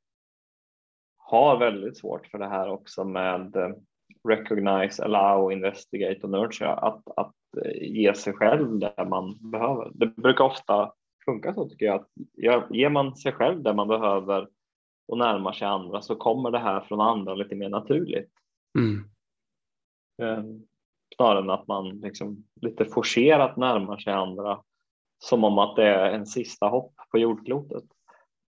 har 1.17 1.59
väldigt 1.59 1.97
svårt 1.97 2.27
för 2.27 2.37
det 2.37 2.47
här 2.47 2.69
också 2.69 3.03
med 3.03 3.55
eh, 3.55 3.69
recognize, 4.29 5.03
allow, 5.03 5.51
investigate 5.51 6.19
och 6.23 6.29
nurture, 6.29 6.73
att, 6.73 7.03
att 7.15 7.35
ge 7.81 8.13
sig 8.13 8.33
själv 8.33 8.79
det 8.79 9.05
man 9.09 9.51
behöver. 9.51 9.91
Det 9.93 10.05
brukar 10.05 10.43
ofta 10.43 10.91
funka 11.25 11.53
så 11.53 11.69
tycker 11.69 11.85
jag, 11.85 11.95
att 11.95 12.75
ger 12.75 12.89
man 12.89 13.15
sig 13.15 13.31
själv 13.31 13.63
det 13.63 13.73
man 13.73 13.87
behöver 13.87 14.47
och 15.07 15.17
närmar 15.17 15.53
sig 15.53 15.67
andra 15.67 16.01
så 16.01 16.15
kommer 16.15 16.51
det 16.51 16.59
här 16.59 16.81
från 16.81 17.01
andra 17.01 17.35
lite 17.35 17.55
mer 17.55 17.69
naturligt. 17.69 18.31
Mm. 18.79 19.03
Ehm, 20.21 20.61
snarare 21.15 21.39
än 21.39 21.49
att 21.49 21.67
man 21.67 21.99
liksom 21.99 22.43
lite 22.61 22.85
forcerat 22.85 23.57
närmar 23.57 23.97
sig 23.97 24.13
andra 24.13 24.61
som 25.19 25.43
om 25.43 25.57
att 25.57 25.75
det 25.75 25.87
är 25.87 26.11
en 26.11 26.25
sista 26.25 26.65
hopp 26.65 26.93
på 27.11 27.17
jordklotet. 27.17 27.83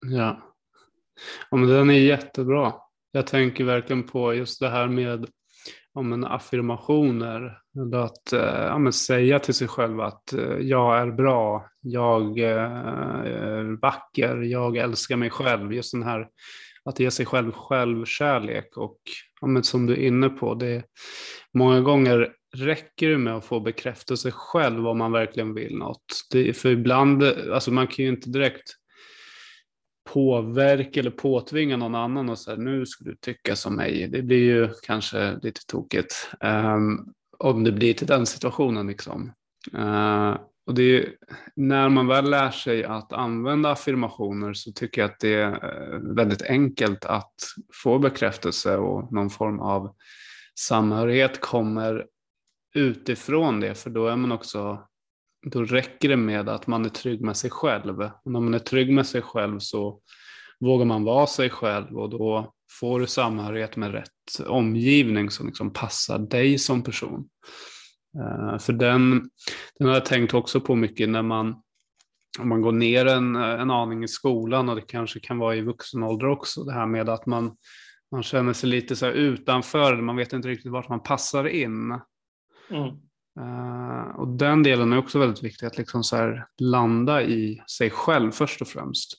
Ja, 0.07 0.37
ja 1.51 1.57
men 1.57 1.69
den 1.69 1.89
är 1.89 1.99
jättebra. 1.99 2.73
Jag 3.11 3.27
tänker 3.27 3.63
verkligen 3.63 4.03
på 4.03 4.33
just 4.33 4.59
det 4.59 4.69
här 4.69 4.87
med 4.87 5.25
om 5.93 6.13
en 6.13 6.25
affirmationer. 6.25 7.60
Att 7.93 8.33
eh, 8.33 8.39
ja, 8.39 8.91
säga 8.91 9.39
till 9.39 9.53
sig 9.53 9.67
själv 9.67 10.01
att 10.01 10.33
eh, 10.33 10.57
jag 10.57 10.97
är 10.97 11.11
bra, 11.11 11.69
jag 11.81 12.39
eh, 12.39 12.71
är 13.25 13.81
vacker, 13.81 14.37
jag 14.37 14.77
älskar 14.77 15.15
mig 15.15 15.29
själv. 15.29 15.73
Just 15.73 15.91
den 15.91 16.03
här 16.03 16.27
att 16.85 16.99
ge 16.99 17.11
sig 17.11 17.25
själv 17.25 17.51
självkärlek 17.51 18.77
och 18.77 18.97
ja, 19.41 19.63
som 19.63 19.85
du 19.85 19.93
är 19.93 20.07
inne 20.07 20.29
på, 20.29 20.55
det 20.55 20.83
många 21.53 21.81
gånger 21.81 22.33
räcker 22.55 23.09
det 23.09 23.17
med 23.17 23.35
att 23.35 23.45
få 23.45 23.59
bekräftelse 23.59 24.31
själv 24.31 24.87
om 24.87 24.97
man 24.97 25.11
verkligen 25.11 25.53
vill 25.53 25.77
något? 25.77 26.27
Det, 26.31 26.53
för 26.57 26.69
ibland, 26.69 27.23
alltså 27.23 27.71
man 27.71 27.87
kan 27.87 28.05
ju 28.05 28.11
inte 28.11 28.29
direkt 28.29 28.75
påverka 30.09 30.99
eller 30.99 31.11
påtvinga 31.11 31.77
någon 31.77 31.95
annan 31.95 32.29
och 32.29 32.39
säga 32.39 32.57
nu 32.57 32.85
ska 32.85 33.03
du 33.05 33.15
tycka 33.15 33.55
som 33.55 33.75
mig. 33.75 34.07
Det 34.07 34.21
blir 34.21 34.43
ju 34.43 34.69
kanske 34.83 35.39
lite 35.41 35.61
tokigt 35.67 36.29
um, 36.43 37.13
om 37.41 37.63
det 37.63 37.71
blir 37.71 37.93
till 37.93 38.07
den 38.07 38.25
situationen. 38.25 38.87
Liksom. 38.87 39.33
Uh, 39.75 40.37
och 40.67 40.73
det 40.73 40.97
är, 40.97 41.13
när 41.55 41.89
man 41.89 42.07
väl 42.07 42.29
lär 42.29 42.51
sig 42.51 42.83
att 42.83 43.13
använda 43.13 43.71
affirmationer 43.71 44.53
så 44.53 44.71
tycker 44.71 45.01
jag 45.01 45.11
att 45.11 45.19
det 45.19 45.33
är 45.33 45.51
eh, 45.51 45.99
väldigt 46.15 46.41
enkelt 46.41 47.05
att 47.05 47.33
få 47.83 47.99
bekräftelse 47.99 48.77
och 48.77 49.13
någon 49.13 49.29
form 49.29 49.59
av 49.59 49.95
samhörighet 50.59 51.41
kommer 51.41 52.05
utifrån 52.75 53.59
det, 53.59 53.75
för 53.75 53.89
då 53.89 54.07
är 54.07 54.15
man 54.15 54.31
också 54.31 54.87
då 55.45 55.63
räcker 55.63 56.09
det 56.09 56.17
med 56.17 56.49
att 56.49 56.67
man 56.67 56.85
är 56.85 56.89
trygg 56.89 57.21
med 57.21 57.37
sig 57.37 57.49
själv. 57.49 58.01
Och 58.01 58.31
när 58.31 58.39
man 58.39 58.53
är 58.53 58.59
trygg 58.59 58.93
med 58.93 59.07
sig 59.07 59.21
själv 59.21 59.59
så 59.59 59.99
vågar 60.59 60.85
man 60.85 61.03
vara 61.03 61.27
sig 61.27 61.49
själv 61.49 61.97
och 61.97 62.09
då 62.09 62.53
får 62.79 62.99
du 62.99 63.07
samhörighet 63.07 63.75
med 63.75 63.91
rätt 63.91 64.47
omgivning 64.47 65.29
som 65.29 65.45
liksom 65.47 65.73
passar 65.73 66.19
dig 66.19 66.57
som 66.57 66.83
person. 66.83 67.29
Uh, 68.17 68.57
för 68.57 68.73
den, 68.73 69.29
den 69.79 69.87
har 69.87 69.93
jag 69.93 70.05
tänkt 70.05 70.33
också 70.33 70.61
på 70.61 70.75
mycket 70.75 71.09
när 71.09 71.21
man, 71.21 71.55
om 72.39 72.49
man 72.49 72.61
går 72.61 72.71
ner 72.71 73.05
en, 73.05 73.35
en 73.35 73.71
aning 73.71 74.03
i 74.03 74.07
skolan 74.07 74.69
och 74.69 74.75
det 74.75 74.81
kanske 74.81 75.19
kan 75.19 75.37
vara 75.37 75.55
i 75.55 75.61
vuxen 75.61 76.03
ålder 76.03 76.27
också, 76.27 76.63
det 76.63 76.73
här 76.73 76.85
med 76.85 77.09
att 77.09 77.25
man, 77.25 77.55
man 78.11 78.23
känner 78.23 78.53
sig 78.53 78.69
lite 78.69 78.95
så 78.95 79.07
utanför, 79.07 80.01
man 80.01 80.15
vet 80.15 80.33
inte 80.33 80.47
riktigt 80.47 80.71
vart 80.71 80.89
man 80.89 81.03
passar 81.03 81.47
in. 81.47 81.99
Mm. 82.69 82.95
Uh, 83.39 84.19
och 84.19 84.27
den 84.27 84.63
delen 84.63 84.93
är 84.93 84.97
också 84.97 85.19
väldigt 85.19 85.43
viktig, 85.43 85.65
att 85.65 85.77
liksom 85.77 86.03
så 86.03 86.43
landa 86.61 87.23
i 87.23 87.61
sig 87.67 87.89
själv 87.89 88.31
först 88.31 88.61
och 88.61 88.67
främst. 88.67 89.13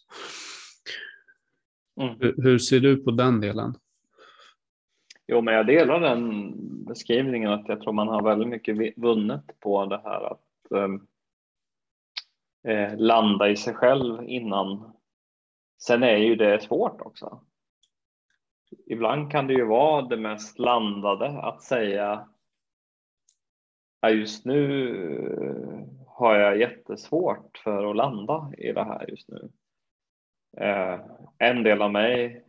Mm. 2.01 2.17
Hur, 2.21 2.43
hur, 2.43 2.59
ser 2.59 2.81
du 2.81 2.97
på 2.97 3.11
den 3.11 3.41
delen? 3.41 3.75
Jo, 5.27 5.41
men 5.41 5.55
jag 5.55 5.67
delar 5.67 6.01
den 6.01 6.55
beskrivningen 6.85 7.51
att 7.51 7.69
jag 7.69 7.81
tror 7.81 7.93
man 7.93 8.09
har 8.09 8.23
väldigt 8.23 8.49
mycket 8.49 8.99
vunnet 8.99 9.61
på 9.61 9.87
det 9.87 10.01
här 10.05 10.33
att 10.33 10.47
um, 10.71 11.07
eh, 12.69 12.97
landa 12.97 13.49
i 13.51 13.57
sig 13.57 13.75
själv 13.75 14.25
innan. 14.25 14.93
Sen 15.83 16.03
är 16.03 16.17
ju 16.17 16.37
det 16.37 16.63
svårt 16.63 17.01
också. 17.01 17.41
Ibland 18.87 19.31
kan 19.31 19.47
det 19.47 19.55
ju 19.55 19.65
vara 19.65 20.03
det 20.03 20.17
mest 20.17 20.59
landade 20.59 21.43
att 21.43 21.63
säga 21.63 22.29
Ja, 24.05 24.11
just 24.11 24.45
nu 24.45 25.87
har 26.07 26.35
jag 26.35 26.59
jättesvårt 26.59 27.59
för 27.65 27.91
att 27.91 27.97
landa 27.97 28.53
i 28.59 28.73
det 28.73 28.85
här 28.85 29.11
just 29.11 29.29
nu. 29.29 29.51
Eh, 30.57 31.01
en 31.39 31.63
del 31.63 31.83
av 31.83 31.93
mig 31.93 32.45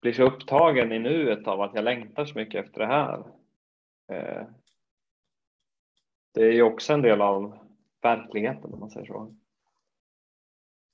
blir 0.00 0.12
så 0.12 0.22
upptagen 0.22 0.92
i 0.92 0.98
nuet 0.98 1.46
av 1.46 1.60
att 1.60 1.74
jag 1.74 1.84
längtar 1.84 2.24
så 2.24 2.38
mycket 2.38 2.64
efter 2.64 2.80
det 2.80 2.86
här. 2.86 3.18
Eh, 4.08 4.46
det 6.34 6.42
är 6.42 6.52
ju 6.52 6.62
också 6.62 6.92
en 6.92 7.02
del 7.02 7.20
av 7.20 7.58
verkligheten 8.02 8.74
om 8.74 8.80
man 8.80 8.90
säger 8.90 9.06
så. 9.06 9.34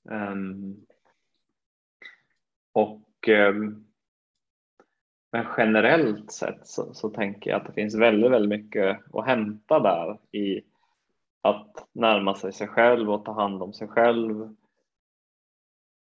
Ehm, 0.09 0.85
och 2.71 3.27
ehm, 3.27 3.85
men 5.31 5.45
generellt 5.57 6.31
sett 6.31 6.67
så, 6.67 6.93
så, 6.93 7.09
tänker 7.09 7.49
jag 7.49 7.61
att 7.61 7.67
det 7.67 7.73
finns 7.73 7.95
väldigt, 7.95 8.31
väldigt 8.31 8.59
mycket 8.59 8.99
att 9.13 9.25
hämta 9.25 9.79
där 9.79 10.19
i 10.31 10.61
att 11.41 11.87
närma 11.91 12.35
sig 12.35 12.53
sig 12.53 12.67
själv 12.67 13.11
och 13.11 13.25
ta 13.25 13.33
hand 13.33 13.63
om 13.63 13.73
sig 13.73 13.87
själv 13.87 14.55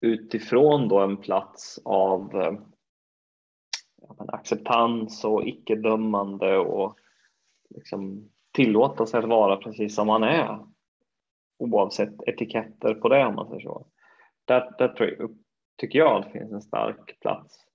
utifrån 0.05 0.87
då 0.87 0.99
en 0.99 1.17
plats 1.17 1.79
av 1.85 2.29
ja, 4.01 4.25
acceptans 4.27 5.25
och 5.25 5.47
icke-dömande 5.47 6.57
och 6.57 6.99
liksom 7.69 8.29
tillåta 8.51 9.05
sig 9.05 9.19
att 9.19 9.29
vara 9.29 9.57
precis 9.57 9.95
som 9.95 10.07
man 10.07 10.23
är 10.23 10.67
oavsett 11.57 12.27
etiketter 12.27 12.93
på 12.93 13.09
det 13.09 13.25
om 13.25 13.35
man 13.35 13.47
säger 13.47 13.61
så. 13.61 13.87
Där, 14.45 14.75
där 14.77 14.87
tror 14.87 15.09
jag, 15.09 15.37
tycker 15.77 15.99
jag 15.99 16.17
att 16.17 16.25
det 16.25 16.39
finns 16.39 16.51
en 16.51 16.61
stark 16.61 17.19
plats 17.19 17.65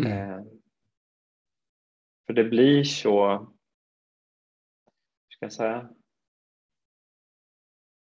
Mm. 0.00 0.12
Eh, 0.12 0.44
för 2.26 2.32
det 2.32 2.44
blir 2.44 2.84
så, 2.84 3.28
hur 3.28 3.46
ska 5.28 5.44
jag 5.44 5.52
säga? 5.52 5.88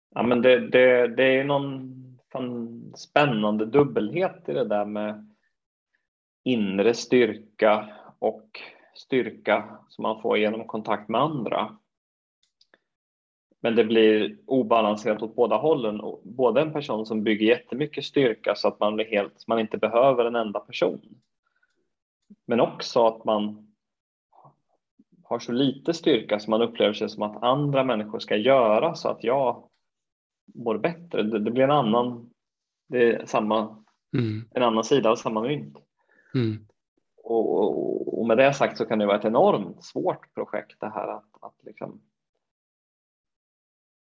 Ja, 0.10 0.24
men 0.24 0.42
det, 0.42 0.70
det, 0.70 1.08
det 1.08 1.24
är 1.24 1.44
någon 1.44 2.05
spännande 2.95 3.65
dubbelhet 3.65 4.50
i 4.50 4.54
det 4.54 4.67
där 4.67 4.86
med 4.86 5.36
inre 6.43 6.93
styrka 6.93 7.89
och 8.19 8.60
styrka 8.95 9.80
som 9.89 10.04
man 10.04 10.21
får 10.21 10.38
genom 10.38 10.67
kontakt 10.67 11.10
med 11.10 11.21
andra. 11.21 11.78
Men 13.62 13.76
det 13.76 13.84
blir 13.84 14.38
obalanserat 14.45 15.21
åt 15.21 15.36
båda 15.36 15.58
hållen. 15.58 16.02
Både 16.24 16.62
en 16.62 16.74
person 16.74 17.06
som 17.06 17.24
bygger 17.24 17.48
jättemycket 17.48 18.06
styrka 18.06 18.56
så 18.56 18.67
att 18.67 18.80
man 18.80 18.95
blir 18.95 19.06
helt, 19.06 19.48
man 19.48 19.60
inte 19.60 19.78
behöver 19.78 20.26
en 20.26 20.36
enda 20.36 20.60
person. 20.60 21.02
Men 22.45 22.60
också 22.60 23.08
att 23.08 23.26
man 23.26 23.74
har 25.24 25.39
så 25.39 25.52
lite 25.52 25.93
styrka 25.93 26.39
som 26.39 26.52
man 26.52 26.62
upplever 26.62 26.93
sig 26.93 27.10
som 27.10 27.24
att 27.24 27.43
andra 27.43 27.84
människor 27.84 28.19
ska 28.19 28.36
göra 28.36 28.95
så 28.95 29.10
att 29.10 29.24
jag 29.24 29.69
mår 30.54 30.78
bättre. 30.78 31.24
Det, 31.24 31.40
det 31.40 31.52
blir 31.52 31.64
en 31.64 31.72
annan, 31.72 32.30
det 32.88 33.14
är 33.14 33.26
samma, 33.26 33.84
mm. 34.18 34.46
en 34.52 34.64
annan 34.64 34.84
sida 34.84 35.10
av 35.10 35.16
samma 35.16 35.42
mynt. 35.42 35.78
Mm. 36.36 36.66
Och, 37.24 37.58
och, 37.58 38.20
och, 38.20 38.28
med 38.28 38.38
det 38.38 38.54
sagt 38.54 38.78
så 38.78 38.86
kan 38.86 39.00
det 39.00 39.06
vara 39.06 39.20
ett 39.20 39.26
enormt 39.26 39.84
svårt 39.84 40.34
projekt 40.34 40.80
det 40.80 40.90
här 40.90 41.08
att, 41.08 41.30
att 41.42 41.56
liksom 41.66 42.02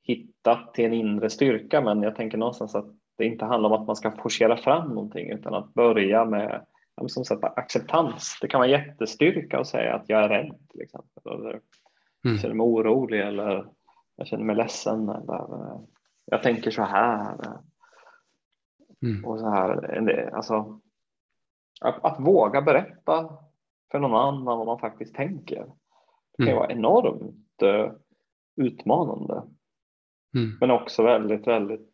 hitta 0.03 0.59
till 0.73 0.85
en 0.85 0.93
inre 0.93 1.29
styrka. 1.29 1.81
Men 1.81 2.01
jag 2.01 2.15
tänker 2.15 2.37
någonstans 2.37 2.75
att 2.75 2.95
det 3.17 3.25
inte 3.25 3.45
handlar 3.45 3.69
om 3.69 3.81
att 3.81 3.87
man 3.87 3.95
ska 3.95 4.11
forcera 4.11 4.57
fram 4.57 4.89
någonting 4.89 5.29
utan 5.29 5.53
att 5.53 5.73
börja 5.73 6.25
med 6.25 6.65
som 7.07 7.25
sagt, 7.25 7.43
acceptans. 7.43 8.37
Det 8.41 8.47
kan 8.47 8.59
vara 8.59 8.69
jättestyrka 8.69 9.59
att 9.59 9.67
säga 9.67 9.95
att 9.95 10.09
jag 10.09 10.23
är 10.23 10.29
rädd 10.29 10.55
till 10.69 10.81
exempel. 10.81 11.33
Eller 11.33 11.49
mm. 11.49 11.61
jag 12.21 12.39
känner 12.39 12.55
mig 12.55 12.63
orolig 12.63 13.21
eller 13.21 13.67
jag 14.15 14.27
känner 14.27 14.43
mig 14.43 14.55
ledsen 14.55 15.09
eller 15.09 15.53
eh, 15.53 15.79
jag 16.31 16.43
tänker 16.43 16.71
så 16.71 16.83
här. 16.83 17.37
Mm. 19.01 19.25
Och 19.25 19.39
så 19.39 19.49
här. 19.49 20.29
Alltså, 20.33 20.79
att, 21.81 22.03
att, 22.05 22.19
våga 22.19 22.61
berätta 22.61 23.37
för 23.91 23.99
någon 23.99 24.15
annan 24.15 24.57
vad 24.57 24.65
man 24.65 24.79
faktiskt 24.79 25.15
tänker. 25.15 25.65
Det 26.37 26.43
kan 26.43 26.47
mm. 26.47 26.55
vara 26.55 26.71
enormt 26.71 27.63
uh, 27.63 27.91
utmanande. 28.55 29.43
Mm. 30.35 30.57
Men 30.59 30.71
också 30.71 31.03
väldigt, 31.03 31.47
väldigt 31.47 31.89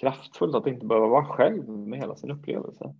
kraftfullt 0.00 0.54
att 0.54 0.66
inte 0.66 0.86
behöva 0.86 1.06
vara 1.06 1.24
själv 1.24 1.68
med 1.68 1.98
hela 1.98 2.16
sin 2.16 2.30
upplevelse. 2.30 2.94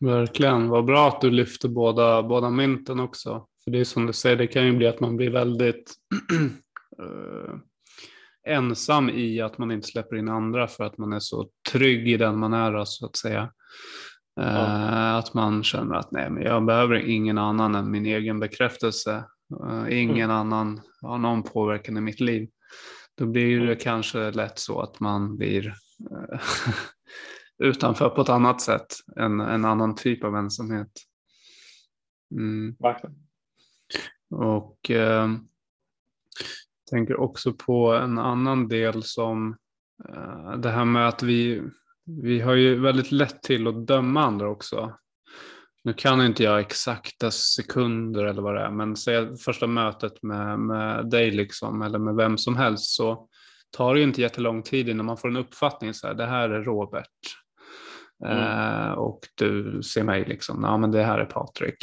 Verkligen, 0.00 0.68
vad 0.68 0.84
bra 0.84 1.08
att 1.08 1.20
du 1.20 1.30
lyfter 1.30 1.68
båda, 1.68 2.22
båda 2.22 2.50
mynten 2.50 3.00
också. 3.00 3.46
För 3.64 3.70
det 3.70 3.80
är 3.80 3.84
som 3.84 4.06
du 4.06 4.12
säger, 4.12 4.36
det 4.36 4.46
kan 4.46 4.66
ju 4.66 4.76
bli 4.76 4.86
att 4.86 5.00
man 5.00 5.16
blir 5.16 5.30
väldigt 5.30 5.94
uh, 7.02 7.54
ensam 8.46 9.10
i 9.10 9.40
att 9.40 9.58
man 9.58 9.70
inte 9.70 9.88
släpper 9.88 10.16
in 10.16 10.28
andra 10.28 10.66
för 10.66 10.84
att 10.84 10.98
man 10.98 11.12
är 11.12 11.20
så 11.20 11.48
trygg 11.72 12.08
i 12.08 12.16
den 12.16 12.38
man 12.38 12.52
är 12.52 12.84
så 12.84 13.06
att 13.06 13.16
säga. 13.16 13.52
Ja. 14.34 15.18
Att 15.18 15.34
man 15.34 15.62
känner 15.62 15.94
att 15.94 16.12
nej, 16.12 16.30
men 16.30 16.42
jag 16.42 16.64
behöver 16.64 16.94
ingen 16.94 17.38
annan 17.38 17.74
än 17.74 17.90
min 17.90 18.06
egen 18.06 18.40
bekräftelse. 18.40 19.24
Uh, 19.62 20.00
ingen 20.00 20.30
mm. 20.30 20.36
annan 20.36 20.80
har 21.02 21.18
någon 21.18 21.42
påverkan 21.42 21.96
i 21.96 22.00
mitt 22.00 22.20
liv. 22.20 22.48
Då 23.16 23.26
blir 23.26 23.58
det 23.58 23.64
mm. 23.64 23.78
kanske 23.78 24.30
lätt 24.30 24.58
så 24.58 24.80
att 24.80 25.00
man 25.00 25.36
blir 25.36 25.74
utanför 27.58 28.08
på 28.08 28.20
ett 28.20 28.28
annat 28.28 28.60
sätt, 28.60 28.86
en, 29.16 29.40
en 29.40 29.64
annan 29.64 29.94
typ 29.94 30.24
av 30.24 30.36
ensamhet. 30.36 30.92
Mm. 32.36 32.76
Och 34.30 34.90
eh, 34.90 35.28
tänker 36.90 37.20
också 37.20 37.52
på 37.52 37.92
en 37.92 38.18
annan 38.18 38.68
del 38.68 39.02
som 39.02 39.56
eh, 40.08 40.52
det 40.58 40.70
här 40.70 40.84
med 40.84 41.08
att 41.08 41.22
vi, 41.22 41.62
vi 42.22 42.40
har 42.40 42.54
ju 42.54 42.80
väldigt 42.80 43.12
lätt 43.12 43.42
till 43.42 43.66
att 43.66 43.86
döma 43.86 44.22
andra 44.22 44.48
också. 44.48 44.96
Nu 45.84 45.92
kan 45.92 46.26
inte 46.26 46.42
jag 46.42 46.60
exakta 46.60 47.30
sekunder 47.30 48.24
eller 48.24 48.42
vad 48.42 48.54
det 48.54 48.60
är, 48.60 48.70
men 48.70 48.96
säg 48.96 49.36
första 49.36 49.66
mötet 49.66 50.22
med, 50.22 50.58
med 50.58 51.10
dig 51.10 51.30
liksom, 51.30 51.82
eller 51.82 51.98
med 51.98 52.14
vem 52.14 52.38
som 52.38 52.56
helst 52.56 52.84
så 52.84 53.28
tar 53.76 53.94
det 53.94 54.00
ju 54.00 54.06
inte 54.06 54.20
jättelång 54.20 54.62
tid 54.62 54.88
innan 54.88 55.06
man 55.06 55.16
får 55.16 55.28
en 55.28 55.36
uppfattning 55.36 55.94
så 55.94 56.06
här, 56.06 56.14
det 56.14 56.26
här 56.26 56.50
är 56.50 56.62
Robert. 56.62 57.06
Mm. 58.24 58.98
och 58.98 59.20
du 59.34 59.82
ser 59.82 60.04
mig 60.04 60.24
liksom, 60.24 60.62
ja 60.62 60.76
men 60.76 60.90
det 60.90 61.02
här 61.02 61.18
är 61.18 61.24
Patrik. 61.24 61.76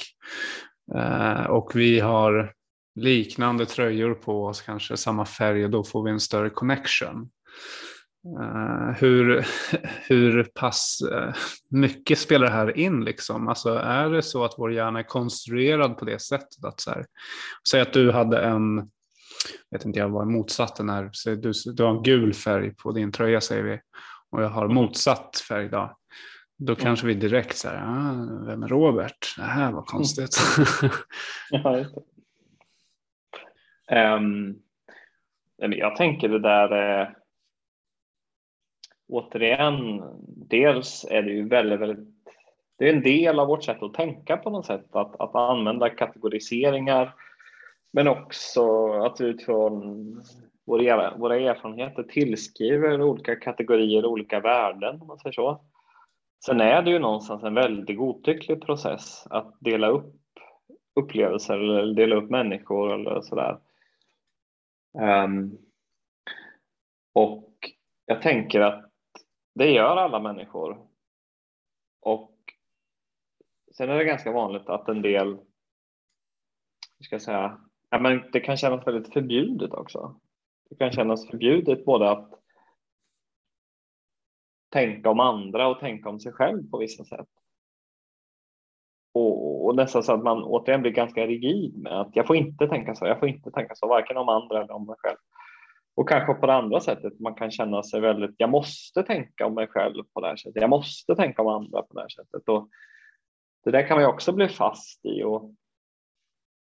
och 1.50 1.72
vi 1.76 2.00
har 2.00 2.54
liknande 2.98 3.66
tröjor 3.66 4.14
på 4.14 4.46
oss, 4.46 4.62
kanske 4.62 4.98
samma 4.98 5.26
färg 5.26 5.66
och 5.66 5.70
då 5.72 5.84
får 5.84 6.04
vi 6.04 6.12
en 6.12 6.20
större 6.20 6.50
connection. 6.50 7.30
Uh, 8.40 8.92
hur, 8.98 9.46
hur 10.08 10.44
pass 10.44 11.00
uh, 11.12 11.34
mycket 11.70 12.20
spelar 12.20 12.48
det 12.48 12.54
här 12.54 12.78
in? 12.78 13.04
Liksom? 13.06 13.48
Alltså, 13.48 13.70
är 13.74 14.10
det 14.10 14.22
så 14.22 14.44
att 14.44 14.54
vår 14.58 14.74
hjärna 14.74 15.00
är 15.00 15.04
konstruerad 15.04 15.98
på 15.98 16.06
det 16.06 16.22
sättet? 16.22 16.66
att 16.66 16.80
så 16.80 16.92
här, 16.92 17.06
Säg 17.72 17.82
att 17.82 17.94
du 17.94 18.12
hade 18.12 18.42
en, 18.42 18.78
vet 19.72 19.86
inte 19.86 20.00
jag 20.00 20.10
vad 20.10 20.28
motsatsen 20.28 20.90
är, 20.90 21.10
så 21.12 21.36
du, 21.36 21.52
du 21.74 21.84
har 21.84 21.98
en 21.98 22.04
gul 22.04 22.34
färg 22.34 22.76
på 22.76 22.92
din 22.92 23.12
tröja 23.12 23.42
säger 23.42 23.64
vi 23.64 23.80
och 24.32 24.44
jag 24.44 24.50
har 24.50 24.66
mm. 24.66 24.76
motsatt 24.76 25.44
färg 25.48 25.70
då. 25.70 25.98
Då 26.60 26.74
mm. 26.74 26.84
kanske 26.84 27.08
vi 27.08 27.14
direkt 27.14 27.58
säger, 27.58 27.78
ah, 27.78 28.46
vem 28.46 28.64
är 28.64 28.68
Robert? 28.68 29.36
Det 29.38 29.44
här 29.44 29.72
var 29.72 29.82
konstigt. 29.82 30.38
ja, 31.50 31.78
um, 31.80 31.86
Ehm, 33.88 34.56
jag 35.58 35.96
tänker 35.96 36.30
det 36.30 36.40
där 36.40 37.02
eh, 37.02 37.08
återigen, 39.08 40.04
dels 40.28 41.06
är 41.10 41.22
det 41.22 41.32
ju 41.32 41.48
väldigt, 41.48 41.80
väldigt 41.80 42.08
det 42.78 42.90
är 42.90 42.94
en 42.94 43.02
del 43.02 43.40
av 43.40 43.48
vårt 43.48 43.64
sätt 43.64 43.84
att 43.84 43.94
tänka 43.94 44.38
på 44.38 44.50
något 44.50 44.66
sätt, 44.66 44.96
att, 44.96 45.22
att 45.22 45.36
använda 45.36 45.90
kategoriseringar, 45.90 47.14
men 47.92 48.08
också 48.08 48.92
att 48.92 49.22
utifrån 49.22 50.24
våra, 50.66 51.18
våra 51.18 51.38
erfarenheter 51.38 52.04
tillskriver 52.04 53.02
olika 53.02 53.36
kategorier 53.36 54.06
olika 54.06 54.40
värden, 54.40 55.02
om 55.02 55.08
man 55.08 55.20
säger 55.20 55.34
så. 55.34 55.62
Sen 56.46 56.62
är 56.62 56.82
det 56.82 56.92
ju 56.92 57.00
någonstans 57.00 57.44
en 57.44 57.54
väldigt 57.54 57.98
godtycklig 57.98 58.62
process 58.62 59.28
att 59.30 59.56
dela 59.60 59.88
upp 59.88 60.14
upplevelser 60.96 61.58
eller 61.58 61.94
dela 61.94 62.16
upp 62.16 62.30
människor 62.30 62.94
eller 62.94 63.22
sådär. 63.22 63.58
Um, 65.00 65.58
och 67.14 67.54
jag 68.06 68.22
tänker 68.22 68.62
att 68.62 68.92
det 69.56 69.72
gör 69.72 69.98
alla 69.98 70.20
människor. 70.20 70.88
Och 72.02 72.36
sen 73.78 73.90
är 73.90 73.98
det 73.98 74.04
ganska 74.04 74.32
vanligt 74.32 74.70
att 74.70 74.88
en 74.88 75.02
del, 75.02 75.28
hur 76.98 77.04
ska 77.04 77.16
jag 77.16 77.22
säga, 77.22 77.62
ja, 77.90 78.00
men 78.00 78.32
det 78.32 78.40
kan 78.40 78.58
kännas 78.58 78.88
väldigt 78.88 79.14
förbjudet 79.14 79.74
också. 79.74 80.20
Det 80.70 80.76
kan 80.76 80.92
kännas 80.92 81.30
förbjudet 81.30 81.86
både 81.86 82.12
att 82.12 82.34
tänka 84.70 85.10
om 85.10 85.20
andra 85.20 85.68
och 85.68 85.80
tänka 85.80 86.10
om 86.10 86.20
sig 86.20 86.32
själv 86.32 86.70
på 86.70 86.78
vissa 86.78 87.04
sätt. 87.04 87.30
Och, 89.18 89.66
och 89.66 89.76
nästan 89.76 90.04
så 90.04 90.14
att 90.14 90.24
man 90.24 90.44
återigen 90.44 90.82
blir 90.82 90.92
ganska 90.92 91.28
rigid 91.28 91.78
med 91.78 92.02
att 92.02 92.10
jag 92.14 92.28
får 92.28 92.36
inte 92.36 92.68
tänka 92.68 92.96
så, 92.96 93.06
jag 93.06 93.20
får 93.20 93.30
inte 93.30 93.52
tänka 93.52 93.76
så, 93.76 93.88
varken 93.88 94.18
om 94.18 94.30
andra 94.30 94.64
eller 94.64 94.74
om 94.74 94.86
mig 94.86 94.96
själv. 95.00 95.18
Och 95.96 96.10
kanske 96.10 96.34
på 96.34 96.46
det 96.46 96.54
andra 96.54 96.80
sättet, 96.80 97.20
man 97.20 97.36
kan 97.36 97.52
känna 97.52 97.84
sig 97.84 98.02
väldigt, 98.02 98.36
jag 98.38 98.50
måste 98.50 99.04
tänka 99.04 99.46
om 99.46 99.54
mig 99.54 99.68
själv 99.68 100.04
på 100.14 100.22
det 100.22 100.28
här 100.28 100.36
sättet, 100.36 100.62
jag 100.62 100.70
måste 100.70 101.16
tänka 101.16 101.42
om 101.42 101.48
andra 101.48 101.82
på 101.82 101.94
det 101.94 102.02
här 102.02 102.10
sättet. 102.10 102.50
Och 102.50 102.70
det 103.66 103.72
där 103.72 103.88
kan 103.88 103.96
man 103.96 104.04
ju 104.04 104.10
också 104.10 104.32
bli 104.32 104.48
fast 104.48 105.06
i 105.06 105.24
och 105.24 105.52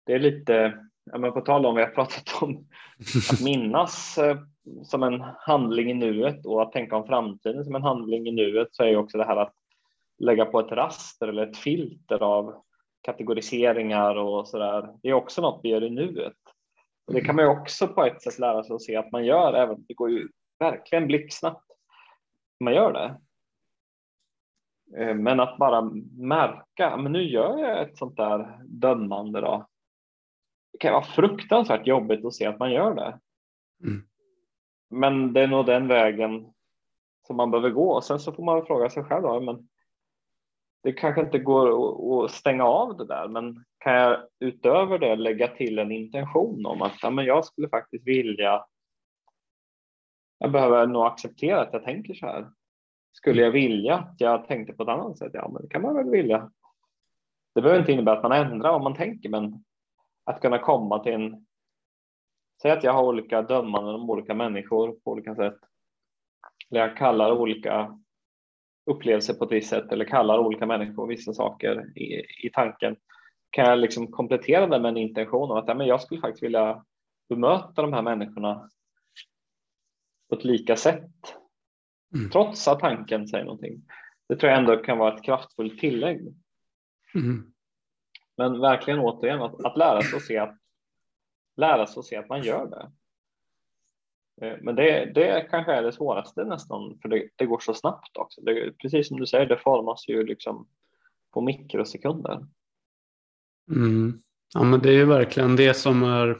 det 0.05 0.13
är 0.13 0.19
lite, 0.19 0.79
ja 1.11 1.17
men 1.17 1.33
på 1.33 1.41
tal 1.41 1.65
om, 1.65 1.75
vi 1.75 1.81
har 1.81 1.89
pratat 1.89 2.41
om 2.41 2.67
att 3.31 3.41
minnas 3.41 4.17
eh, 4.17 4.37
som 4.83 5.03
en 5.03 5.21
handling 5.39 5.91
i 5.91 5.93
nuet 5.93 6.45
och 6.45 6.61
att 6.61 6.71
tänka 6.71 6.95
om 6.95 7.07
framtiden 7.07 7.65
som 7.65 7.75
en 7.75 7.83
handling 7.83 8.27
i 8.27 8.31
nuet 8.31 8.67
så 8.71 8.83
är 8.83 8.87
ju 8.87 8.97
också 8.97 9.17
det 9.17 9.25
här 9.25 9.37
att 9.37 9.53
lägga 10.17 10.45
på 10.45 10.59
ett 10.59 10.71
raster 10.71 11.27
eller 11.27 11.47
ett 11.47 11.57
filter 11.57 12.23
av 12.23 12.63
kategoriseringar 13.01 14.15
och 14.15 14.47
så 14.47 14.57
där. 14.57 14.93
Det 15.01 15.09
är 15.09 15.13
också 15.13 15.41
något 15.41 15.59
vi 15.63 15.69
gör 15.69 15.83
i 15.83 15.89
nuet. 15.89 16.37
Och 17.07 17.13
det 17.13 17.21
kan 17.21 17.35
man 17.35 17.45
ju 17.45 17.51
också 17.51 17.87
på 17.87 18.05
ett 18.05 18.21
sätt 18.21 18.39
lära 18.39 18.63
sig 18.63 18.75
att 18.75 18.81
se 18.81 18.95
att 18.95 19.11
man 19.11 19.25
gör, 19.25 19.53
även 19.53 19.85
det 19.87 19.93
går 19.93 20.09
ju 20.09 20.27
verkligen 20.59 21.07
blixtsnabbt. 21.07 21.65
Man 22.59 22.73
gör 22.73 22.93
det. 22.93 23.19
Eh, 24.97 25.15
men 25.15 25.39
att 25.39 25.57
bara 25.57 25.81
märka, 26.17 26.97
men 26.97 27.11
nu 27.11 27.23
gör 27.23 27.57
jag 27.57 27.81
ett 27.81 27.97
sånt 27.97 28.17
där 28.17 28.59
dömande 28.65 29.41
då. 29.41 29.67
Det 30.71 30.77
kan 30.77 30.93
vara 30.93 31.03
fruktansvärt 31.03 31.87
jobbigt 31.87 32.25
att 32.25 32.33
se 32.33 32.45
att 32.45 32.59
man 32.59 32.71
gör 32.71 32.95
det. 32.95 33.19
Mm. 33.83 34.07
Men 34.89 35.33
det 35.33 35.41
är 35.41 35.47
nog 35.47 35.65
den 35.65 35.87
vägen 35.87 36.53
som 37.27 37.35
man 37.37 37.51
behöver 37.51 37.69
gå 37.69 37.91
och 37.91 38.03
sen 38.03 38.19
så 38.19 38.31
får 38.31 38.43
man 38.43 38.65
fråga 38.65 38.89
sig 38.89 39.03
själv 39.03 39.21
då, 39.21 39.39
men 39.39 39.67
det 40.87 40.93
kanske 40.93 41.21
inte 41.21 41.39
går 41.39 42.25
att 42.25 42.31
stänga 42.31 42.63
av 42.63 42.97
det 42.97 43.05
där, 43.05 43.27
men 43.27 43.65
kan 43.77 43.93
jag 43.93 44.19
utöver 44.39 44.99
det 44.99 45.15
lägga 45.15 45.47
till 45.47 45.79
en 45.79 45.91
intention 45.91 46.65
om 46.65 46.81
att 46.81 46.93
ja, 47.01 47.09
men 47.09 47.25
jag 47.25 47.45
skulle 47.45 47.69
faktiskt 47.69 48.07
vilja. 48.07 48.65
Jag 50.37 50.51
behöver 50.51 50.87
nog 50.87 51.05
acceptera 51.05 51.61
att 51.61 51.73
jag 51.73 51.83
tänker 51.83 52.13
så 52.13 52.25
här. 52.25 52.49
Skulle 53.11 53.41
jag 53.41 53.51
vilja 53.51 53.95
att 53.95 54.15
jag 54.17 54.47
tänkte 54.47 54.73
på 54.73 54.83
ett 54.83 54.89
annat 54.89 55.17
sätt? 55.17 55.31
Ja, 55.33 55.49
men 55.53 55.61
det 55.61 55.69
kan 55.69 55.81
man 55.81 55.95
väl 55.95 56.09
vilja. 56.09 56.51
Det 57.55 57.61
behöver 57.61 57.79
inte 57.79 57.91
innebära 57.91 58.17
att 58.17 58.23
man 58.23 58.31
ändrar 58.31 58.71
vad 58.71 58.83
man 58.83 58.95
tänker, 58.95 59.29
men 59.29 59.63
att 60.23 60.41
kunna 60.41 60.59
komma 60.59 60.99
till 60.99 61.13
en. 61.13 61.45
Säg 62.61 62.71
att 62.71 62.83
jag 62.83 62.93
har 62.93 63.03
olika 63.03 63.41
dömanden 63.41 63.95
om 63.95 64.09
olika 64.09 64.33
människor 64.33 64.91
på 65.03 65.11
olika 65.11 65.35
sätt. 65.35 65.57
Eller 66.71 66.81
jag 66.81 66.97
kallar 66.97 67.31
olika 67.31 67.99
upplevelser 68.87 69.33
på 69.33 69.45
ett 69.45 69.51
visst 69.51 69.69
sätt 69.69 69.91
eller 69.91 70.05
kallar 70.05 70.39
olika 70.39 70.65
människor 70.65 71.07
vissa 71.07 71.33
saker 71.33 71.97
i, 71.97 72.25
i 72.47 72.49
tanken 72.53 72.95
kan 73.49 73.65
jag 73.65 73.79
liksom 73.79 74.11
komplettera 74.11 74.67
det 74.67 74.79
med 74.79 74.89
en 74.89 74.97
intention 74.97 75.51
om 75.51 75.57
att 75.57 75.67
ja, 75.67 75.73
men 75.73 75.87
jag 75.87 76.01
skulle 76.01 76.21
faktiskt 76.21 76.43
vilja 76.43 76.85
bemöta 77.29 77.81
de 77.81 77.93
här 77.93 78.01
människorna 78.01 78.69
på 80.29 80.35
ett 80.35 80.43
lika 80.43 80.75
sätt 80.75 81.11
mm. 82.15 82.29
trots 82.29 82.67
att 82.67 82.79
tanken 82.79 83.27
säger 83.27 83.45
någonting. 83.45 83.81
Det 84.29 84.35
tror 84.35 84.51
jag 84.51 84.59
ändå 84.59 84.77
kan 84.77 84.97
vara 84.97 85.15
ett 85.15 85.23
kraftfullt 85.23 85.79
tillägg. 85.79 86.35
Mm. 87.15 87.53
Men 88.37 88.59
verkligen 88.59 88.99
återigen 88.99 89.41
att, 89.41 89.65
att 89.65 89.77
lära 89.77 90.01
sig 90.01 90.17
att 90.17 90.23
se 90.23 90.37
att 90.37 90.57
lära 91.55 91.87
sig 91.87 91.99
att 91.99 92.05
se 92.05 92.15
att 92.15 92.29
man 92.29 92.43
gör 92.43 92.65
det. 92.65 92.91
Eh, 94.41 94.57
men 94.61 94.75
det, 94.75 95.11
det 95.15 95.47
kanske 95.51 95.73
är 95.73 95.83
det 95.83 95.91
svåraste 95.91 96.43
nästan, 96.45 96.99
för 97.01 97.09
det, 97.09 97.29
det 97.35 97.45
går 97.45 97.59
så 97.59 97.73
snabbt 97.73 98.17
också. 98.17 98.41
Det, 98.41 98.71
precis 98.77 99.07
som 99.07 99.19
du 99.19 99.25
säger, 99.25 99.45
det 99.45 99.57
formas 99.57 100.07
ju 100.07 100.25
liksom 100.25 100.67
på 101.33 101.41
mikrosekunder. 101.41 102.45
Mm. 103.71 104.21
Ja, 104.53 104.63
men 104.63 104.79
det 104.79 104.89
är 104.89 104.93
ju 104.93 105.05
verkligen 105.05 105.55
det 105.55 105.73
som 105.73 106.03
är, 106.03 106.39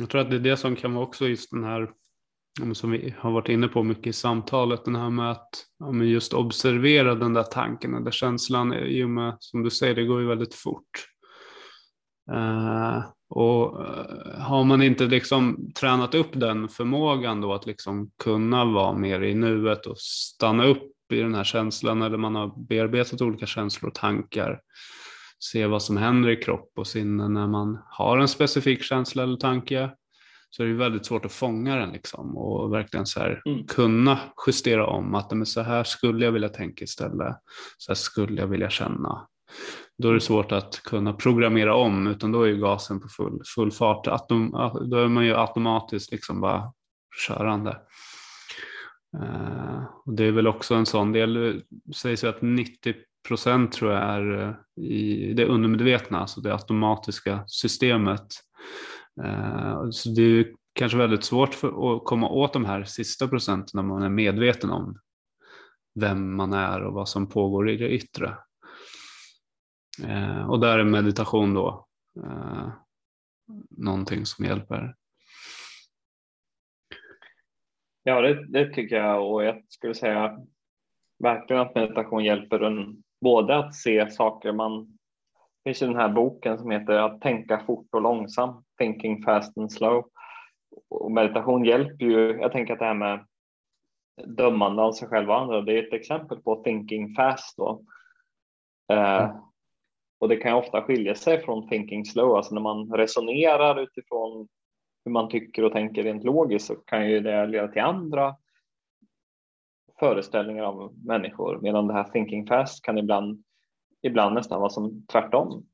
jag 0.00 0.10
tror 0.10 0.20
att 0.20 0.30
det 0.30 0.36
är 0.36 0.40
det 0.40 0.56
som 0.56 0.76
kan 0.76 0.94
vara 0.94 1.04
också 1.04 1.26
just 1.26 1.50
den 1.50 1.64
här, 1.64 1.90
som 2.72 2.90
vi 2.90 3.14
har 3.18 3.30
varit 3.30 3.48
inne 3.48 3.68
på 3.68 3.82
mycket 3.82 4.06
i 4.06 4.12
samtalet, 4.12 4.84
den 4.84 4.96
här 4.96 5.10
med 5.10 5.30
att 5.30 5.50
ja, 5.78 6.04
just 6.04 6.34
observera 6.34 7.14
den 7.14 7.34
där 7.34 7.42
tanken, 7.42 7.94
eller 7.94 8.10
känslan, 8.10 8.74
i 8.74 9.04
och 9.04 9.10
med, 9.10 9.36
som 9.40 9.62
du 9.62 9.70
säger, 9.70 9.94
det 9.94 10.04
går 10.04 10.20
ju 10.20 10.26
väldigt 10.26 10.54
fort. 10.54 11.06
Uh, 12.30 13.04
och 13.28 13.80
uh, 13.80 14.40
har 14.40 14.64
man 14.64 14.82
inte 14.82 15.04
liksom 15.04 15.70
tränat 15.80 16.14
upp 16.14 16.30
den 16.32 16.68
förmågan 16.68 17.40
då 17.40 17.54
att 17.54 17.66
liksom 17.66 18.10
kunna 18.22 18.64
vara 18.64 18.92
mer 18.92 19.22
i 19.22 19.34
nuet 19.34 19.86
och 19.86 19.98
stanna 19.98 20.64
upp 20.64 21.12
i 21.12 21.20
den 21.20 21.34
här 21.34 21.44
känslan 21.44 22.02
eller 22.02 22.16
man 22.16 22.34
har 22.34 22.68
bearbetat 22.68 23.20
olika 23.20 23.46
känslor 23.46 23.88
och 23.88 23.94
tankar, 23.94 24.60
se 25.38 25.66
vad 25.66 25.82
som 25.82 25.96
händer 25.96 26.30
i 26.30 26.36
kropp 26.36 26.72
och 26.76 26.86
sinne 26.86 27.28
när 27.28 27.46
man 27.46 27.78
har 27.90 28.18
en 28.18 28.28
specifik 28.28 28.82
känsla 28.82 29.22
eller 29.22 29.36
tanke, 29.36 29.90
så 30.50 30.62
är 30.62 30.66
det 30.66 30.74
väldigt 30.74 31.06
svårt 31.06 31.24
att 31.24 31.32
fånga 31.32 31.76
den 31.76 31.90
liksom 31.92 32.36
och 32.36 32.72
verkligen 32.72 33.06
så 33.06 33.20
här, 33.20 33.42
mm. 33.46 33.66
kunna 33.66 34.18
justera 34.46 34.86
om 34.86 35.14
att 35.14 35.30
men 35.30 35.46
så 35.46 35.60
här 35.60 35.84
skulle 35.84 36.24
jag 36.24 36.32
vilja 36.32 36.48
tänka 36.48 36.84
istället, 36.84 37.36
så 37.78 37.90
här 37.90 37.94
skulle 37.94 38.40
jag 38.40 38.48
vilja 38.48 38.70
känna 38.70 39.28
då 39.98 40.08
är 40.08 40.14
det 40.14 40.20
svårt 40.20 40.52
att 40.52 40.82
kunna 40.82 41.12
programmera 41.12 41.74
om 41.74 42.06
utan 42.06 42.32
då 42.32 42.42
är 42.42 42.48
ju 42.48 42.60
gasen 42.60 43.00
på 43.00 43.08
full, 43.08 43.42
full 43.54 43.72
fart. 43.72 44.06
Atom, 44.06 44.50
då 44.90 44.96
är 44.96 45.08
man 45.08 45.26
ju 45.26 45.36
automatiskt 45.36 46.12
liksom 46.12 46.40
bara 46.40 46.72
körande. 47.26 47.78
Uh, 49.16 49.84
och 50.06 50.14
det 50.14 50.24
är 50.24 50.32
väl 50.32 50.46
också 50.46 50.74
en 50.74 50.86
sån 50.86 51.12
del, 51.12 51.34
det 51.68 51.94
sägs 51.94 52.24
ju 52.24 52.28
att 52.28 52.42
90 52.42 52.94
procent 53.28 53.72
tror 53.72 53.92
jag 53.92 54.02
är 54.02 54.40
eh, 54.40 54.84
i 54.84 55.32
det 55.34 55.46
undermedvetna, 55.46 56.20
alltså 56.20 56.40
det 56.40 56.52
automatiska 56.52 57.44
systemet. 57.46 58.26
Uh, 59.24 59.90
så 59.90 60.08
det 60.08 60.22
är 60.22 60.46
kanske 60.74 60.98
väldigt 60.98 61.24
svårt 61.24 61.54
för, 61.54 61.68
att 61.96 62.04
komma 62.04 62.28
åt 62.28 62.52
de 62.52 62.64
här 62.64 62.84
sista 62.84 63.28
procenten 63.28 63.70
när 63.74 63.82
man 63.82 64.02
är 64.02 64.08
medveten 64.08 64.70
om 64.70 64.98
vem 66.00 66.36
man 66.36 66.52
är 66.52 66.82
och 66.82 66.94
vad 66.94 67.08
som 67.08 67.28
pågår 67.28 67.70
i 67.70 67.76
det 67.76 67.88
yttre. 67.88 68.34
Eh, 70.04 70.50
och 70.50 70.60
där 70.60 70.78
är 70.78 70.84
meditation 70.84 71.54
då 71.54 71.86
eh, 72.24 72.68
någonting 73.70 74.26
som 74.26 74.44
hjälper. 74.44 74.94
Ja, 78.02 78.20
det, 78.20 78.46
det, 78.46 78.74
tycker 78.74 78.96
jag 78.96 79.32
och 79.32 79.44
jag 79.44 79.62
skulle 79.68 79.94
säga 79.94 80.38
verkligen 81.18 81.62
att 81.62 81.74
meditation 81.74 82.24
hjälper 82.24 82.60
en 82.60 83.02
både 83.20 83.56
att 83.56 83.74
se 83.74 84.10
saker 84.10 84.52
man 84.52 84.98
det 85.64 85.70
finns 85.70 85.82
ju 85.82 85.86
den 85.86 85.96
här 85.96 86.08
boken 86.08 86.58
som 86.58 86.70
heter 86.70 86.92
Att 86.92 87.20
tänka 87.20 87.58
fort 87.66 87.86
och 87.92 88.02
långsamt, 88.02 88.66
Thinking 88.78 89.22
fast 89.22 89.58
and 89.58 89.72
slow. 89.72 90.04
Och 90.90 91.12
meditation 91.12 91.64
hjälper 91.64 92.04
ju, 92.04 92.38
jag 92.40 92.52
tänker 92.52 92.72
att 92.72 92.78
det 92.78 92.84
här 92.84 92.94
med 92.94 93.26
dömande 94.26 94.82
av 94.82 94.92
sig 94.92 95.08
själv 95.08 95.30
och 95.30 95.40
andra, 95.40 95.60
det 95.60 95.78
är 95.78 95.86
ett 95.86 95.92
exempel 95.92 96.42
på 96.42 96.62
thinking 96.64 97.14
fast 97.14 97.56
då. 97.56 97.84
Eh, 98.92 99.24
mm. 99.24 99.36
Och 100.18 100.28
det 100.28 100.36
kan 100.36 100.54
ofta 100.54 100.82
skilja 100.82 101.14
sig 101.14 101.40
från 101.40 101.68
thinking 101.68 102.04
slow, 102.04 102.36
alltså 102.36 102.54
när 102.54 102.62
man 102.62 102.92
resonerar 102.92 103.82
utifrån 103.82 104.48
hur 105.04 105.12
man 105.12 105.28
tycker 105.28 105.64
och 105.64 105.72
tänker 105.72 106.02
rent 106.02 106.24
logiskt 106.24 106.66
så 106.66 106.74
kan 106.74 107.10
ju 107.10 107.20
det 107.20 107.46
leda 107.46 107.68
till 107.68 107.82
andra 107.82 108.36
föreställningar 109.98 110.62
av 110.62 110.94
människor 111.04 111.58
medan 111.62 111.86
det 111.86 111.94
här 111.94 112.04
thinking 112.04 112.46
fast 112.46 112.84
kan 112.84 112.98
ibland, 112.98 113.44
ibland 114.02 114.34
nästan 114.34 114.60
vara 114.60 114.70
som 114.70 115.06
tvärtom. 115.06 115.66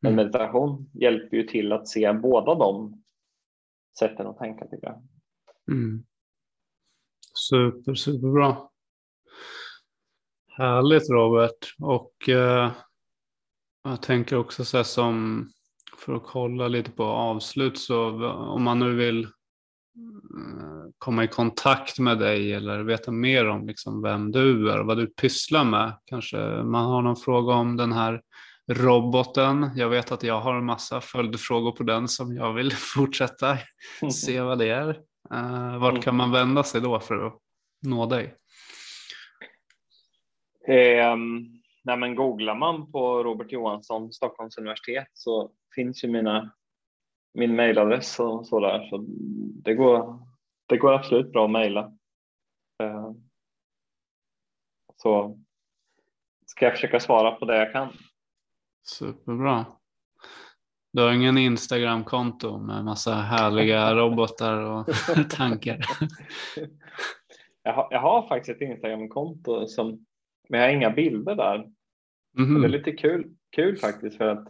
Men 0.00 0.12
mm. 0.12 0.24
meditation 0.24 0.90
hjälper 0.92 1.36
ju 1.36 1.42
till 1.42 1.72
att 1.72 1.88
se 1.88 2.12
båda 2.12 2.54
de 2.54 3.02
sätten 3.98 4.26
att 4.26 4.38
tänka 4.38 4.66
tycker 4.66 4.86
jag. 4.86 5.02
Mm. 5.70 6.04
Super, 7.34 7.94
superbra. 7.94 8.56
Härligt 10.46 11.10
Robert. 11.10 11.74
Och 11.78 12.28
eh, 12.28 12.72
jag 13.84 14.02
tänker 14.02 14.36
också 14.36 14.64
så 14.64 14.76
här 14.76 14.84
som 14.84 15.48
för 15.96 16.14
att 16.14 16.24
kolla 16.24 16.68
lite 16.68 16.90
på 16.90 17.04
avslut 17.04 17.78
så 17.78 18.26
om 18.30 18.62
man 18.62 18.78
nu 18.78 18.94
vill 18.94 19.28
Eh, 19.96 20.90
komma 20.98 21.24
i 21.24 21.28
kontakt 21.28 21.98
med 21.98 22.18
dig 22.18 22.52
eller 22.52 22.82
veta 22.82 23.10
mer 23.10 23.48
om 23.48 23.66
liksom 23.66 24.02
vem 24.02 24.32
du 24.32 24.70
är 24.70 24.80
och 24.80 24.86
vad 24.86 24.98
du 24.98 25.06
pysslar 25.06 25.64
med. 25.64 25.92
Kanske 26.04 26.36
man 26.62 26.84
har 26.84 27.02
någon 27.02 27.16
fråga 27.16 27.54
om 27.54 27.76
den 27.76 27.92
här 27.92 28.22
roboten. 28.68 29.70
Jag 29.76 29.88
vet 29.88 30.12
att 30.12 30.22
jag 30.22 30.40
har 30.40 30.54
en 30.54 30.64
massa 30.64 31.00
följdfrågor 31.00 31.72
på 31.72 31.82
den 31.82 32.08
som 32.08 32.36
jag 32.36 32.52
vill 32.52 32.72
fortsätta 32.94 33.58
se 34.12 34.40
vad 34.40 34.58
det 34.58 34.68
är. 34.68 34.88
Uh, 35.32 35.78
vart 35.78 36.02
kan 36.02 36.16
man 36.16 36.30
vända 36.30 36.62
sig 36.62 36.80
då 36.80 37.00
för 37.00 37.26
att 37.26 37.38
nå 37.82 38.06
dig? 38.06 38.34
Um, 41.12 41.61
nej 41.82 41.96
men 41.96 42.14
googlar 42.14 42.54
man 42.54 42.92
på 42.92 43.24
Robert 43.24 43.52
Johansson, 43.52 44.12
Stockholms 44.12 44.58
universitet 44.58 45.08
så 45.12 45.50
finns 45.74 46.04
ju 46.04 46.08
mina 46.08 46.52
min 47.34 47.56
mejladress 47.56 48.20
och 48.20 48.46
så 48.46 48.60
där. 48.60 48.88
Så 48.88 49.04
det 49.64 49.74
går, 49.74 50.18
det 50.66 50.76
går 50.76 50.92
absolut 50.92 51.32
bra 51.32 51.44
att 51.44 51.50
mejla. 51.50 51.80
Eh, 52.82 53.12
så 54.96 55.38
ska 56.46 56.64
jag 56.64 56.74
försöka 56.74 57.00
svara 57.00 57.32
på 57.32 57.44
det 57.44 57.56
jag 57.56 57.72
kan. 57.72 57.88
Superbra. 58.82 59.66
Du 60.92 61.02
har 61.02 61.12
ingen 61.12 61.38
Instagramkonto 61.38 62.58
med 62.58 62.84
massa 62.84 63.14
härliga 63.14 63.94
robotar 63.96 64.56
och 64.56 64.86
tankar? 65.30 65.78
Jag 67.62 67.72
har, 67.72 67.88
jag 67.90 68.00
har 68.00 68.28
faktiskt 68.28 68.56
ett 68.56 68.68
Instagramkonto 68.68 69.66
som, 69.66 70.06
men 70.52 70.60
jag 70.60 70.68
har 70.68 70.74
inga 70.74 70.90
bilder 70.90 71.34
där. 71.34 71.70
Mm. 72.38 72.60
Det 72.60 72.66
är 72.66 72.68
lite 72.68 72.92
kul, 72.92 73.34
kul 73.50 73.76
faktiskt 73.76 74.16
för 74.16 74.28
att 74.28 74.48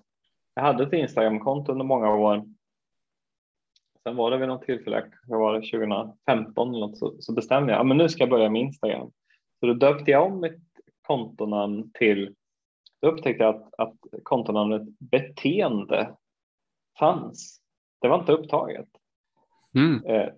jag 0.54 0.62
hade 0.62 0.84
ett 0.84 0.92
Instagramkonto 0.92 1.72
under 1.72 1.84
många 1.84 2.14
år 2.14 2.44
Sen 4.02 4.16
var 4.16 4.30
det 4.30 4.36
vid 4.36 4.48
något 4.48 4.62
tillfälle, 4.62 5.04
jag 5.26 5.38
var 5.38 5.52
det 5.52 5.60
2015 5.60 6.68
eller 6.68 6.86
något, 6.86 6.98
så, 6.98 7.14
så 7.18 7.32
bestämde 7.32 7.72
jag 7.72 7.90
att 7.90 7.96
nu 7.96 8.08
ska 8.08 8.22
jag 8.22 8.30
börja 8.30 8.50
med 8.50 8.62
Instagram. 8.62 9.10
Så 9.60 9.66
då 9.66 9.74
döpte 9.74 10.10
jag 10.10 10.26
om 10.26 10.40
mitt 10.40 10.62
kontonamn 11.02 11.90
till, 11.94 12.34
då 13.02 13.08
upptäckte 13.08 13.44
jag 13.44 13.54
att, 13.54 13.74
att 13.78 14.22
kontonamnet 14.22 14.82
beteende 14.98 16.14
fanns. 16.98 17.60
Det 18.00 18.08
var 18.08 18.18
inte 18.18 18.32
upptaget. 18.32 18.88
Mm. 19.74 20.04
Eh, 20.04 20.28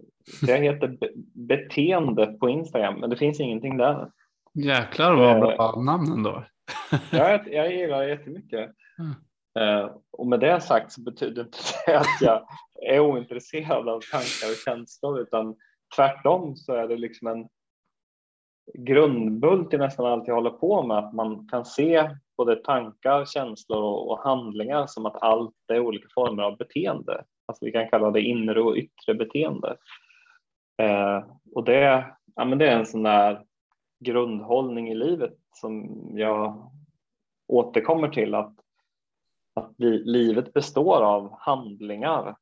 jag 0.46 0.58
heter 0.58 0.88
be 0.88 1.08
beteende 1.34 2.26
på 2.26 2.48
Instagram, 2.48 3.00
men 3.00 3.10
det 3.10 3.16
finns 3.16 3.40
ingenting 3.40 3.76
där. 3.76 4.10
Jäklar 4.54 5.14
vad 5.14 5.40
bra 5.40 5.72
eh, 5.76 5.82
namn 5.82 6.12
ändå. 6.12 6.44
jag, 7.10 7.52
jag 7.52 7.74
gillar 7.74 8.00
det 8.00 8.08
jättemycket. 8.08 8.70
Mm. 8.98 9.14
Eh, 9.58 9.90
och 10.10 10.26
med 10.26 10.40
det 10.40 10.60
sagt 10.60 10.92
så 10.92 11.00
betyder 11.00 11.42
inte 11.42 11.58
det 11.86 11.98
att 11.98 12.20
jag 12.20 12.46
är 12.82 13.00
ointresserad 13.00 13.88
av 13.88 14.00
tankar 14.00 14.50
och 14.50 14.64
känslor 14.64 15.20
utan 15.20 15.56
tvärtom 15.96 16.56
så 16.56 16.72
är 16.72 16.88
det 16.88 16.96
liksom 16.96 17.28
en 17.28 17.48
grundbult 18.74 19.74
i 19.74 19.78
nästan 19.78 20.06
allt 20.06 20.28
jag 20.28 20.34
håller 20.34 20.50
på 20.50 20.82
med 20.82 20.98
att 20.98 21.14
man 21.14 21.48
kan 21.48 21.64
se 21.64 22.10
både 22.36 22.56
tankar, 22.56 23.24
känslor 23.24 23.82
och, 23.82 24.18
handlingar 24.18 24.86
som 24.86 25.06
att 25.06 25.22
allt 25.22 25.54
är 25.72 25.80
olika 25.80 26.06
former 26.14 26.42
av 26.42 26.56
beteende. 26.56 27.24
Alltså 27.46 27.64
vi 27.64 27.72
kan 27.72 27.88
kalla 27.88 28.10
det 28.10 28.20
inre 28.20 28.60
och 28.60 28.76
yttre 28.76 29.14
beteende. 29.14 29.76
Eh, 30.82 31.24
och 31.54 31.64
det, 31.64 32.04
ja, 32.34 32.44
men 32.44 32.58
det 32.58 32.68
är 32.68 32.78
en 32.78 32.86
sån 32.86 33.02
där 33.02 33.42
grundhållning 34.04 34.88
i 34.88 34.94
livet 34.94 35.38
som 35.52 35.88
jag 36.18 36.70
återkommer 37.46 38.08
till 38.08 38.34
att 38.34 38.64
att 39.54 39.74
vi, 39.76 39.98
livet 39.98 40.52
består 40.52 41.02
av 41.02 41.36
handlingar. 41.38 42.36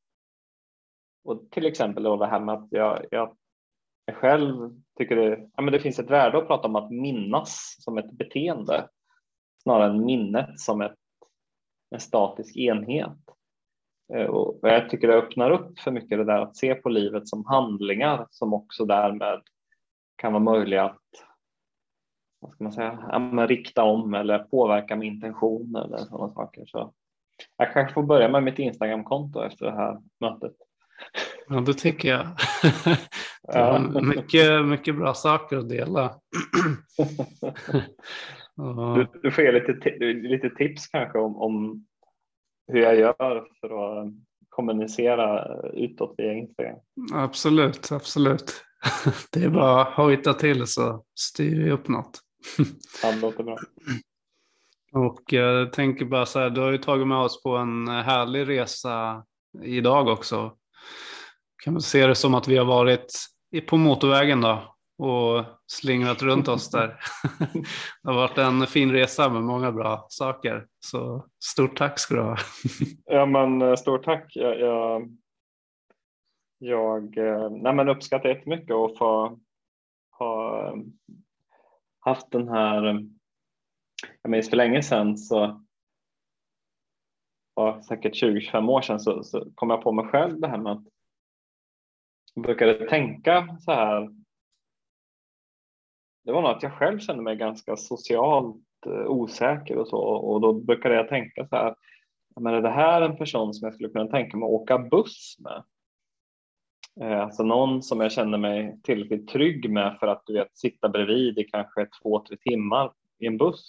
Och 1.25 1.51
till 1.51 1.67
exempel 1.67 2.03
då 2.03 2.17
det 2.17 2.27
här 2.27 2.41
med 2.41 2.55
att 2.55 2.69
jag, 2.71 3.05
jag, 3.11 3.37
jag 4.05 4.17
själv 4.17 4.71
tycker 4.99 5.17
det, 5.17 5.51
ja, 5.57 5.63
men 5.63 5.73
det 5.73 5.81
finns 5.81 5.99
ett 5.99 6.11
värde 6.11 6.39
att 6.39 6.47
prata 6.47 6.69
om 6.69 6.77
att 6.77 6.91
minnas 6.91 7.77
som 7.79 7.99
ett 7.99 8.13
beteende 8.13 8.89
snarare 9.63 9.91
än 9.91 10.05
minnet 10.05 10.61
som 10.61 10.81
ett, 10.81 10.99
en 11.91 12.01
statisk 12.01 12.57
enhet. 12.57 13.19
Eh, 14.15 14.27
och 14.27 14.59
jag 14.63 14.91
tycker 14.91 15.09
det 15.09 15.15
öppnar 15.15 15.51
upp 15.51 15.79
för 15.79 15.91
mycket 15.91 16.19
det 16.19 16.25
där 16.25 16.41
att 16.41 16.57
se 16.57 16.75
på 16.75 16.89
livet 16.89 17.29
som 17.29 17.45
handlingar 17.47 18.27
som 18.31 18.55
också 18.55 18.85
därmed 18.85 19.43
kan 20.17 20.33
vara 20.33 20.43
möjliga 20.43 20.85
att 20.85 21.01
vad 22.43 22.53
ska 22.53 22.65
man 22.65 22.73
säga, 22.73 22.99
ja, 23.13 23.47
rikta 23.47 23.83
om 23.83 24.15
eller 24.15 24.39
påverka 24.39 24.97
med 24.97 25.09
intention 25.09 25.77
eller 25.77 25.97
sådana 25.97 26.29
saker. 26.33 26.67
Så 26.67 26.93
jag 27.57 27.73
kanske 27.73 27.95
får 27.95 28.03
börja 28.03 28.29
med 28.29 28.43
mitt 28.43 28.59
Instagramkonto 28.59 29.43
efter 29.43 29.67
det 29.67 29.73
här 29.73 29.99
mötet. 30.21 30.53
Ja, 31.49 31.61
det 31.61 31.75
tycker 31.75 32.09
jag. 32.09 32.27
Du 33.53 33.59
har 33.59 34.01
mycket, 34.01 34.67
mycket 34.67 34.97
bra 34.97 35.15
saker 35.15 35.57
att 35.57 35.69
dela. 35.69 36.15
du, 38.97 39.07
du 39.23 39.31
får 39.31 39.45
ge 39.45 39.53
lite, 39.53 39.91
lite 40.15 40.51
tips 40.51 40.87
kanske 40.87 41.19
om, 41.19 41.37
om 41.37 41.87
hur 42.73 42.81
jag 42.81 42.99
gör 42.99 43.47
för 43.61 44.01
att 44.01 44.13
kommunicera 44.49 45.57
utåt 45.73 46.15
via 46.19 46.33
Instagram. 46.33 46.79
Absolut, 47.13 47.93
absolut. 47.93 48.65
Det 49.33 49.45
är 49.45 49.51
bara 49.51 49.83
att 49.83 49.95
hojta 49.95 50.35
till 50.35 50.67
så 50.67 51.05
styr 51.15 51.65
vi 51.65 51.71
upp 51.71 51.89
något. 51.89 52.21
Det 53.03 53.21
låter 53.21 53.45
bra. 53.45 53.59
Och 54.93 55.23
jag 55.27 55.73
tänker 55.73 56.05
bara 56.05 56.27
så 56.27 56.39
här, 56.39 56.51
du 56.51 56.61
har 56.61 56.71
ju 56.71 56.79
tagit 56.79 57.07
med 57.07 57.19
oss 57.19 57.43
på 57.43 57.57
en 57.57 57.89
härlig 57.89 58.49
resa 58.49 59.25
idag 59.63 60.09
också. 60.09 60.57
Kan 61.65 61.73
man 61.73 61.83
se 61.83 62.07
det 62.07 62.15
som 62.15 62.35
att 62.35 62.49
vi 62.49 62.57
har 62.57 62.65
varit 62.65 63.15
på 63.67 63.77
motorvägen 63.77 64.41
då 64.41 64.73
och 64.99 65.45
slingrat 65.67 66.23
runt 66.23 66.49
oss 66.49 66.71
där. 66.71 66.89
det 68.03 68.09
har 68.09 68.15
varit 68.15 68.39
en 68.39 68.67
fin 68.67 68.93
resa 68.93 69.29
med 69.29 69.43
många 69.43 69.73
bra 69.73 70.07
saker. 70.09 70.67
Så 70.81 71.27
stort 71.45 71.77
tack 71.77 71.99
ska 71.99 72.15
du 72.15 72.21
ha. 72.21 72.37
ja 73.05 73.27
men 73.27 73.63
eh, 73.63 73.75
stort 73.75 74.05
tack. 74.05 74.33
Jag, 74.35 74.61
jag, 74.61 75.17
jag 76.59 77.19
eh, 77.19 77.51
nej, 77.51 77.75
men 77.75 77.89
uppskattar 77.89 78.29
jättemycket 78.29 78.77
att 78.77 78.99
få 78.99 79.39
ha 80.19 80.75
haft 82.03 82.31
den 82.31 82.49
här 82.49 82.85
eh, 82.85 83.01
jag 84.23 84.31
minns 84.31 84.51
för 84.51 84.57
länge 84.57 84.83
sedan 84.83 85.19
så 85.19 85.63
ja, 87.55 87.83
säkert 87.83 88.23
20-25 88.23 88.71
år 88.71 88.81
sedan 88.81 89.01
så, 89.01 89.23
så 89.23 89.53
kom 89.55 89.71
jag 89.71 89.83
på 89.83 89.93
mig 89.93 90.05
själv 90.05 90.41
det 90.41 90.49
här 90.49 90.59
med 90.59 90.73
att 90.73 90.85
jag 92.35 92.45
brukade 92.45 92.89
tänka 92.89 93.57
så 93.61 93.73
här. 93.73 94.11
Det 96.25 96.33
var 96.33 96.43
nog 96.43 96.51
att 96.51 96.63
jag 96.63 96.73
själv 96.73 96.99
kände 96.99 97.23
mig 97.23 97.37
ganska 97.37 97.77
socialt 97.77 98.87
eh, 98.87 99.07
osäker 99.07 99.77
och 99.77 99.89
så 99.89 99.99
och 99.99 100.41
då 100.41 100.53
brukade 100.53 100.95
jag 100.95 101.09
tänka 101.09 101.49
så 101.49 101.57
här. 101.57 101.75
Men 102.41 102.55
är 102.55 102.63
det 102.63 102.71
här 102.71 103.03
en 103.03 103.17
person 103.17 103.55
som 103.55 103.67
jag 103.67 103.75
skulle 103.75 103.89
kunna 103.89 104.11
tänka 104.11 104.37
mig 104.37 104.47
att 104.47 104.53
åka 104.53 104.79
buss 104.79 105.37
med? 105.39 105.65
Eh, 107.01 107.21
alltså 107.21 107.43
någon 107.43 107.83
som 107.83 108.01
jag 108.01 108.13
känner 108.13 108.39
mig 108.39 108.81
tillräckligt 108.83 109.29
trygg 109.29 109.71
med 109.71 109.97
för 110.01 110.07
att 110.07 110.23
du 110.27 110.33
vet 110.33 110.57
sitta 110.57 110.89
bredvid 110.89 111.39
i 111.39 111.45
kanske 111.45 111.87
två, 112.03 112.25
tre 112.29 112.37
timmar 112.37 112.93
i 113.19 113.27
en 113.27 113.39
buss. 113.39 113.69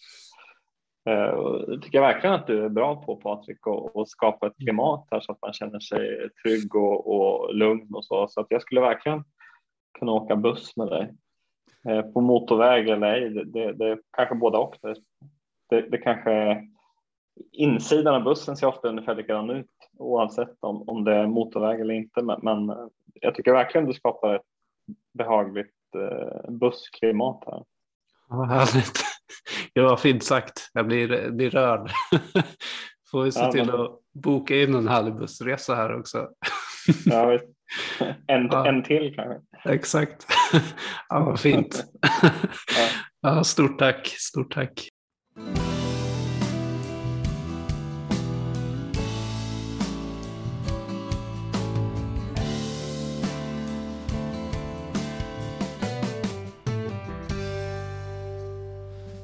Eh, 1.09 1.57
det 1.67 1.81
tycker 1.81 1.97
jag 1.97 2.13
verkligen 2.13 2.35
att 2.35 2.47
du 2.47 2.65
är 2.65 2.69
bra 2.69 2.95
på 2.95 3.15
Patrik 3.15 3.67
och, 3.67 4.09
skapa 4.09 4.47
ett 4.47 4.57
klimat 4.57 5.07
här 5.11 5.19
så 5.19 5.31
att 5.31 5.41
man 5.41 5.53
känner 5.53 5.79
sig 5.79 6.29
trygg 6.43 6.75
och, 6.75 7.15
och 7.15 7.55
lugn 7.55 7.93
och 7.93 8.05
så. 8.05 8.27
Så 8.27 8.41
att 8.41 8.47
jag 8.49 8.61
skulle 8.61 8.81
verkligen 8.81 9.23
kunna 9.99 10.11
åka 10.11 10.35
buss 10.35 10.77
med 10.77 10.87
dig. 10.87 11.13
Eh, 11.87 12.01
på 12.01 12.21
motorväg 12.21 12.89
eller 12.89 13.13
ej. 13.13 13.29
Det, 13.29 13.43
det, 13.43 13.73
det 13.73 13.97
kanske 14.17 14.35
båda 14.35 14.57
och. 14.57 14.77
Det, 14.81 14.95
det, 15.69 15.81
det 15.81 15.97
kanske 15.97 16.63
insidan 17.51 18.15
av 18.15 18.23
bussen 18.23 18.57
ser 18.57 18.67
ofta 18.67 18.87
ungefär 18.87 19.15
likadan 19.15 19.49
ut 19.49 19.67
oavsett 19.97 20.57
om, 20.59 20.89
om 20.89 21.03
det 21.03 21.15
är 21.15 21.27
motorväg 21.27 21.79
eller 21.79 21.93
inte. 21.93 22.21
Men, 22.21 22.39
men 22.43 22.89
jag 23.13 23.35
tycker 23.35 23.53
verkligen 23.53 23.87
du 23.87 23.93
skapar 23.93 24.35
ett 24.35 24.41
behagligt 25.13 25.75
eh, 25.95 26.51
bussklimat 26.51 27.43
här. 27.45 27.63
Vad 28.27 28.47
härligt. 28.47 29.03
Ja, 29.73 29.83
vad 29.83 29.99
fint 29.99 30.23
sagt. 30.23 30.69
Jag 30.73 30.87
blir, 30.87 31.31
blir 31.31 31.49
rörd. 31.49 31.91
Får 33.11 33.23
vi 33.23 33.31
se 33.31 33.39
ja, 33.39 33.51
till 33.51 33.65
men... 33.65 33.81
att 33.81 33.99
boka 34.13 34.55
in 34.55 34.75
en 34.75 34.87
härlig 34.87 35.15
bussresa 35.15 35.75
här 35.75 35.99
också. 35.99 36.29
Ja, 37.05 37.31
en, 38.27 38.49
ja. 38.51 38.67
en 38.67 38.83
till 38.83 39.15
kanske. 39.15 39.41
Exakt. 39.73 40.27
Ja, 41.09 41.19
vad 41.19 41.39
fint. 41.39 41.85
Ja, 43.21 43.43
stort 43.43 43.79
tack. 43.79 44.07
Stort 44.07 44.53
tack. 44.53 44.89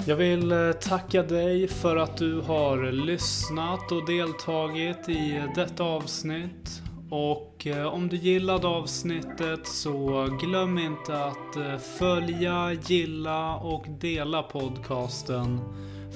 Jag 0.10 0.16
vill 0.16 0.52
eh, 0.52 0.72
tacka 0.72 1.24
dig 1.24 1.68
för 1.68 1.96
att 1.96 2.18
du 2.18 2.42
har 2.42 2.92
lyssnat 2.92 3.92
och 3.92 4.06
deltagit 4.06 5.10
i 5.10 5.44
detta 5.56 5.84
avsnitt. 5.84 6.82
Och 7.10 7.68
eh, 7.68 7.86
om 7.86 8.10
du 8.10 8.16
gillade 8.16 8.68
avsnittet 8.68 9.68
så 9.68 10.28
glöm 10.42 10.78
inte 10.78 11.26
att 11.26 11.56
eh, 11.56 11.78
följa, 11.78 12.74
gilla 12.74 13.56
och 13.56 13.86
dela 13.88 14.44
podcasten. 14.44 15.60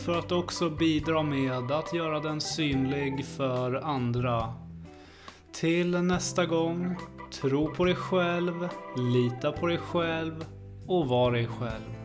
För 0.05 0.19
att 0.19 0.31
också 0.31 0.69
bidra 0.69 1.23
med 1.23 1.71
att 1.71 1.93
göra 1.93 2.19
den 2.19 2.41
synlig 2.41 3.25
för 3.25 3.73
andra. 3.73 4.53
Till 5.51 5.91
nästa 5.91 6.45
gång, 6.45 6.95
tro 7.41 7.73
på 7.73 7.85
dig 7.85 7.95
själv, 7.95 8.69
lita 8.97 9.51
på 9.51 9.67
dig 9.67 9.77
själv 9.77 10.45
och 10.87 11.07
var 11.07 11.31
dig 11.31 11.47
själv. 11.47 12.02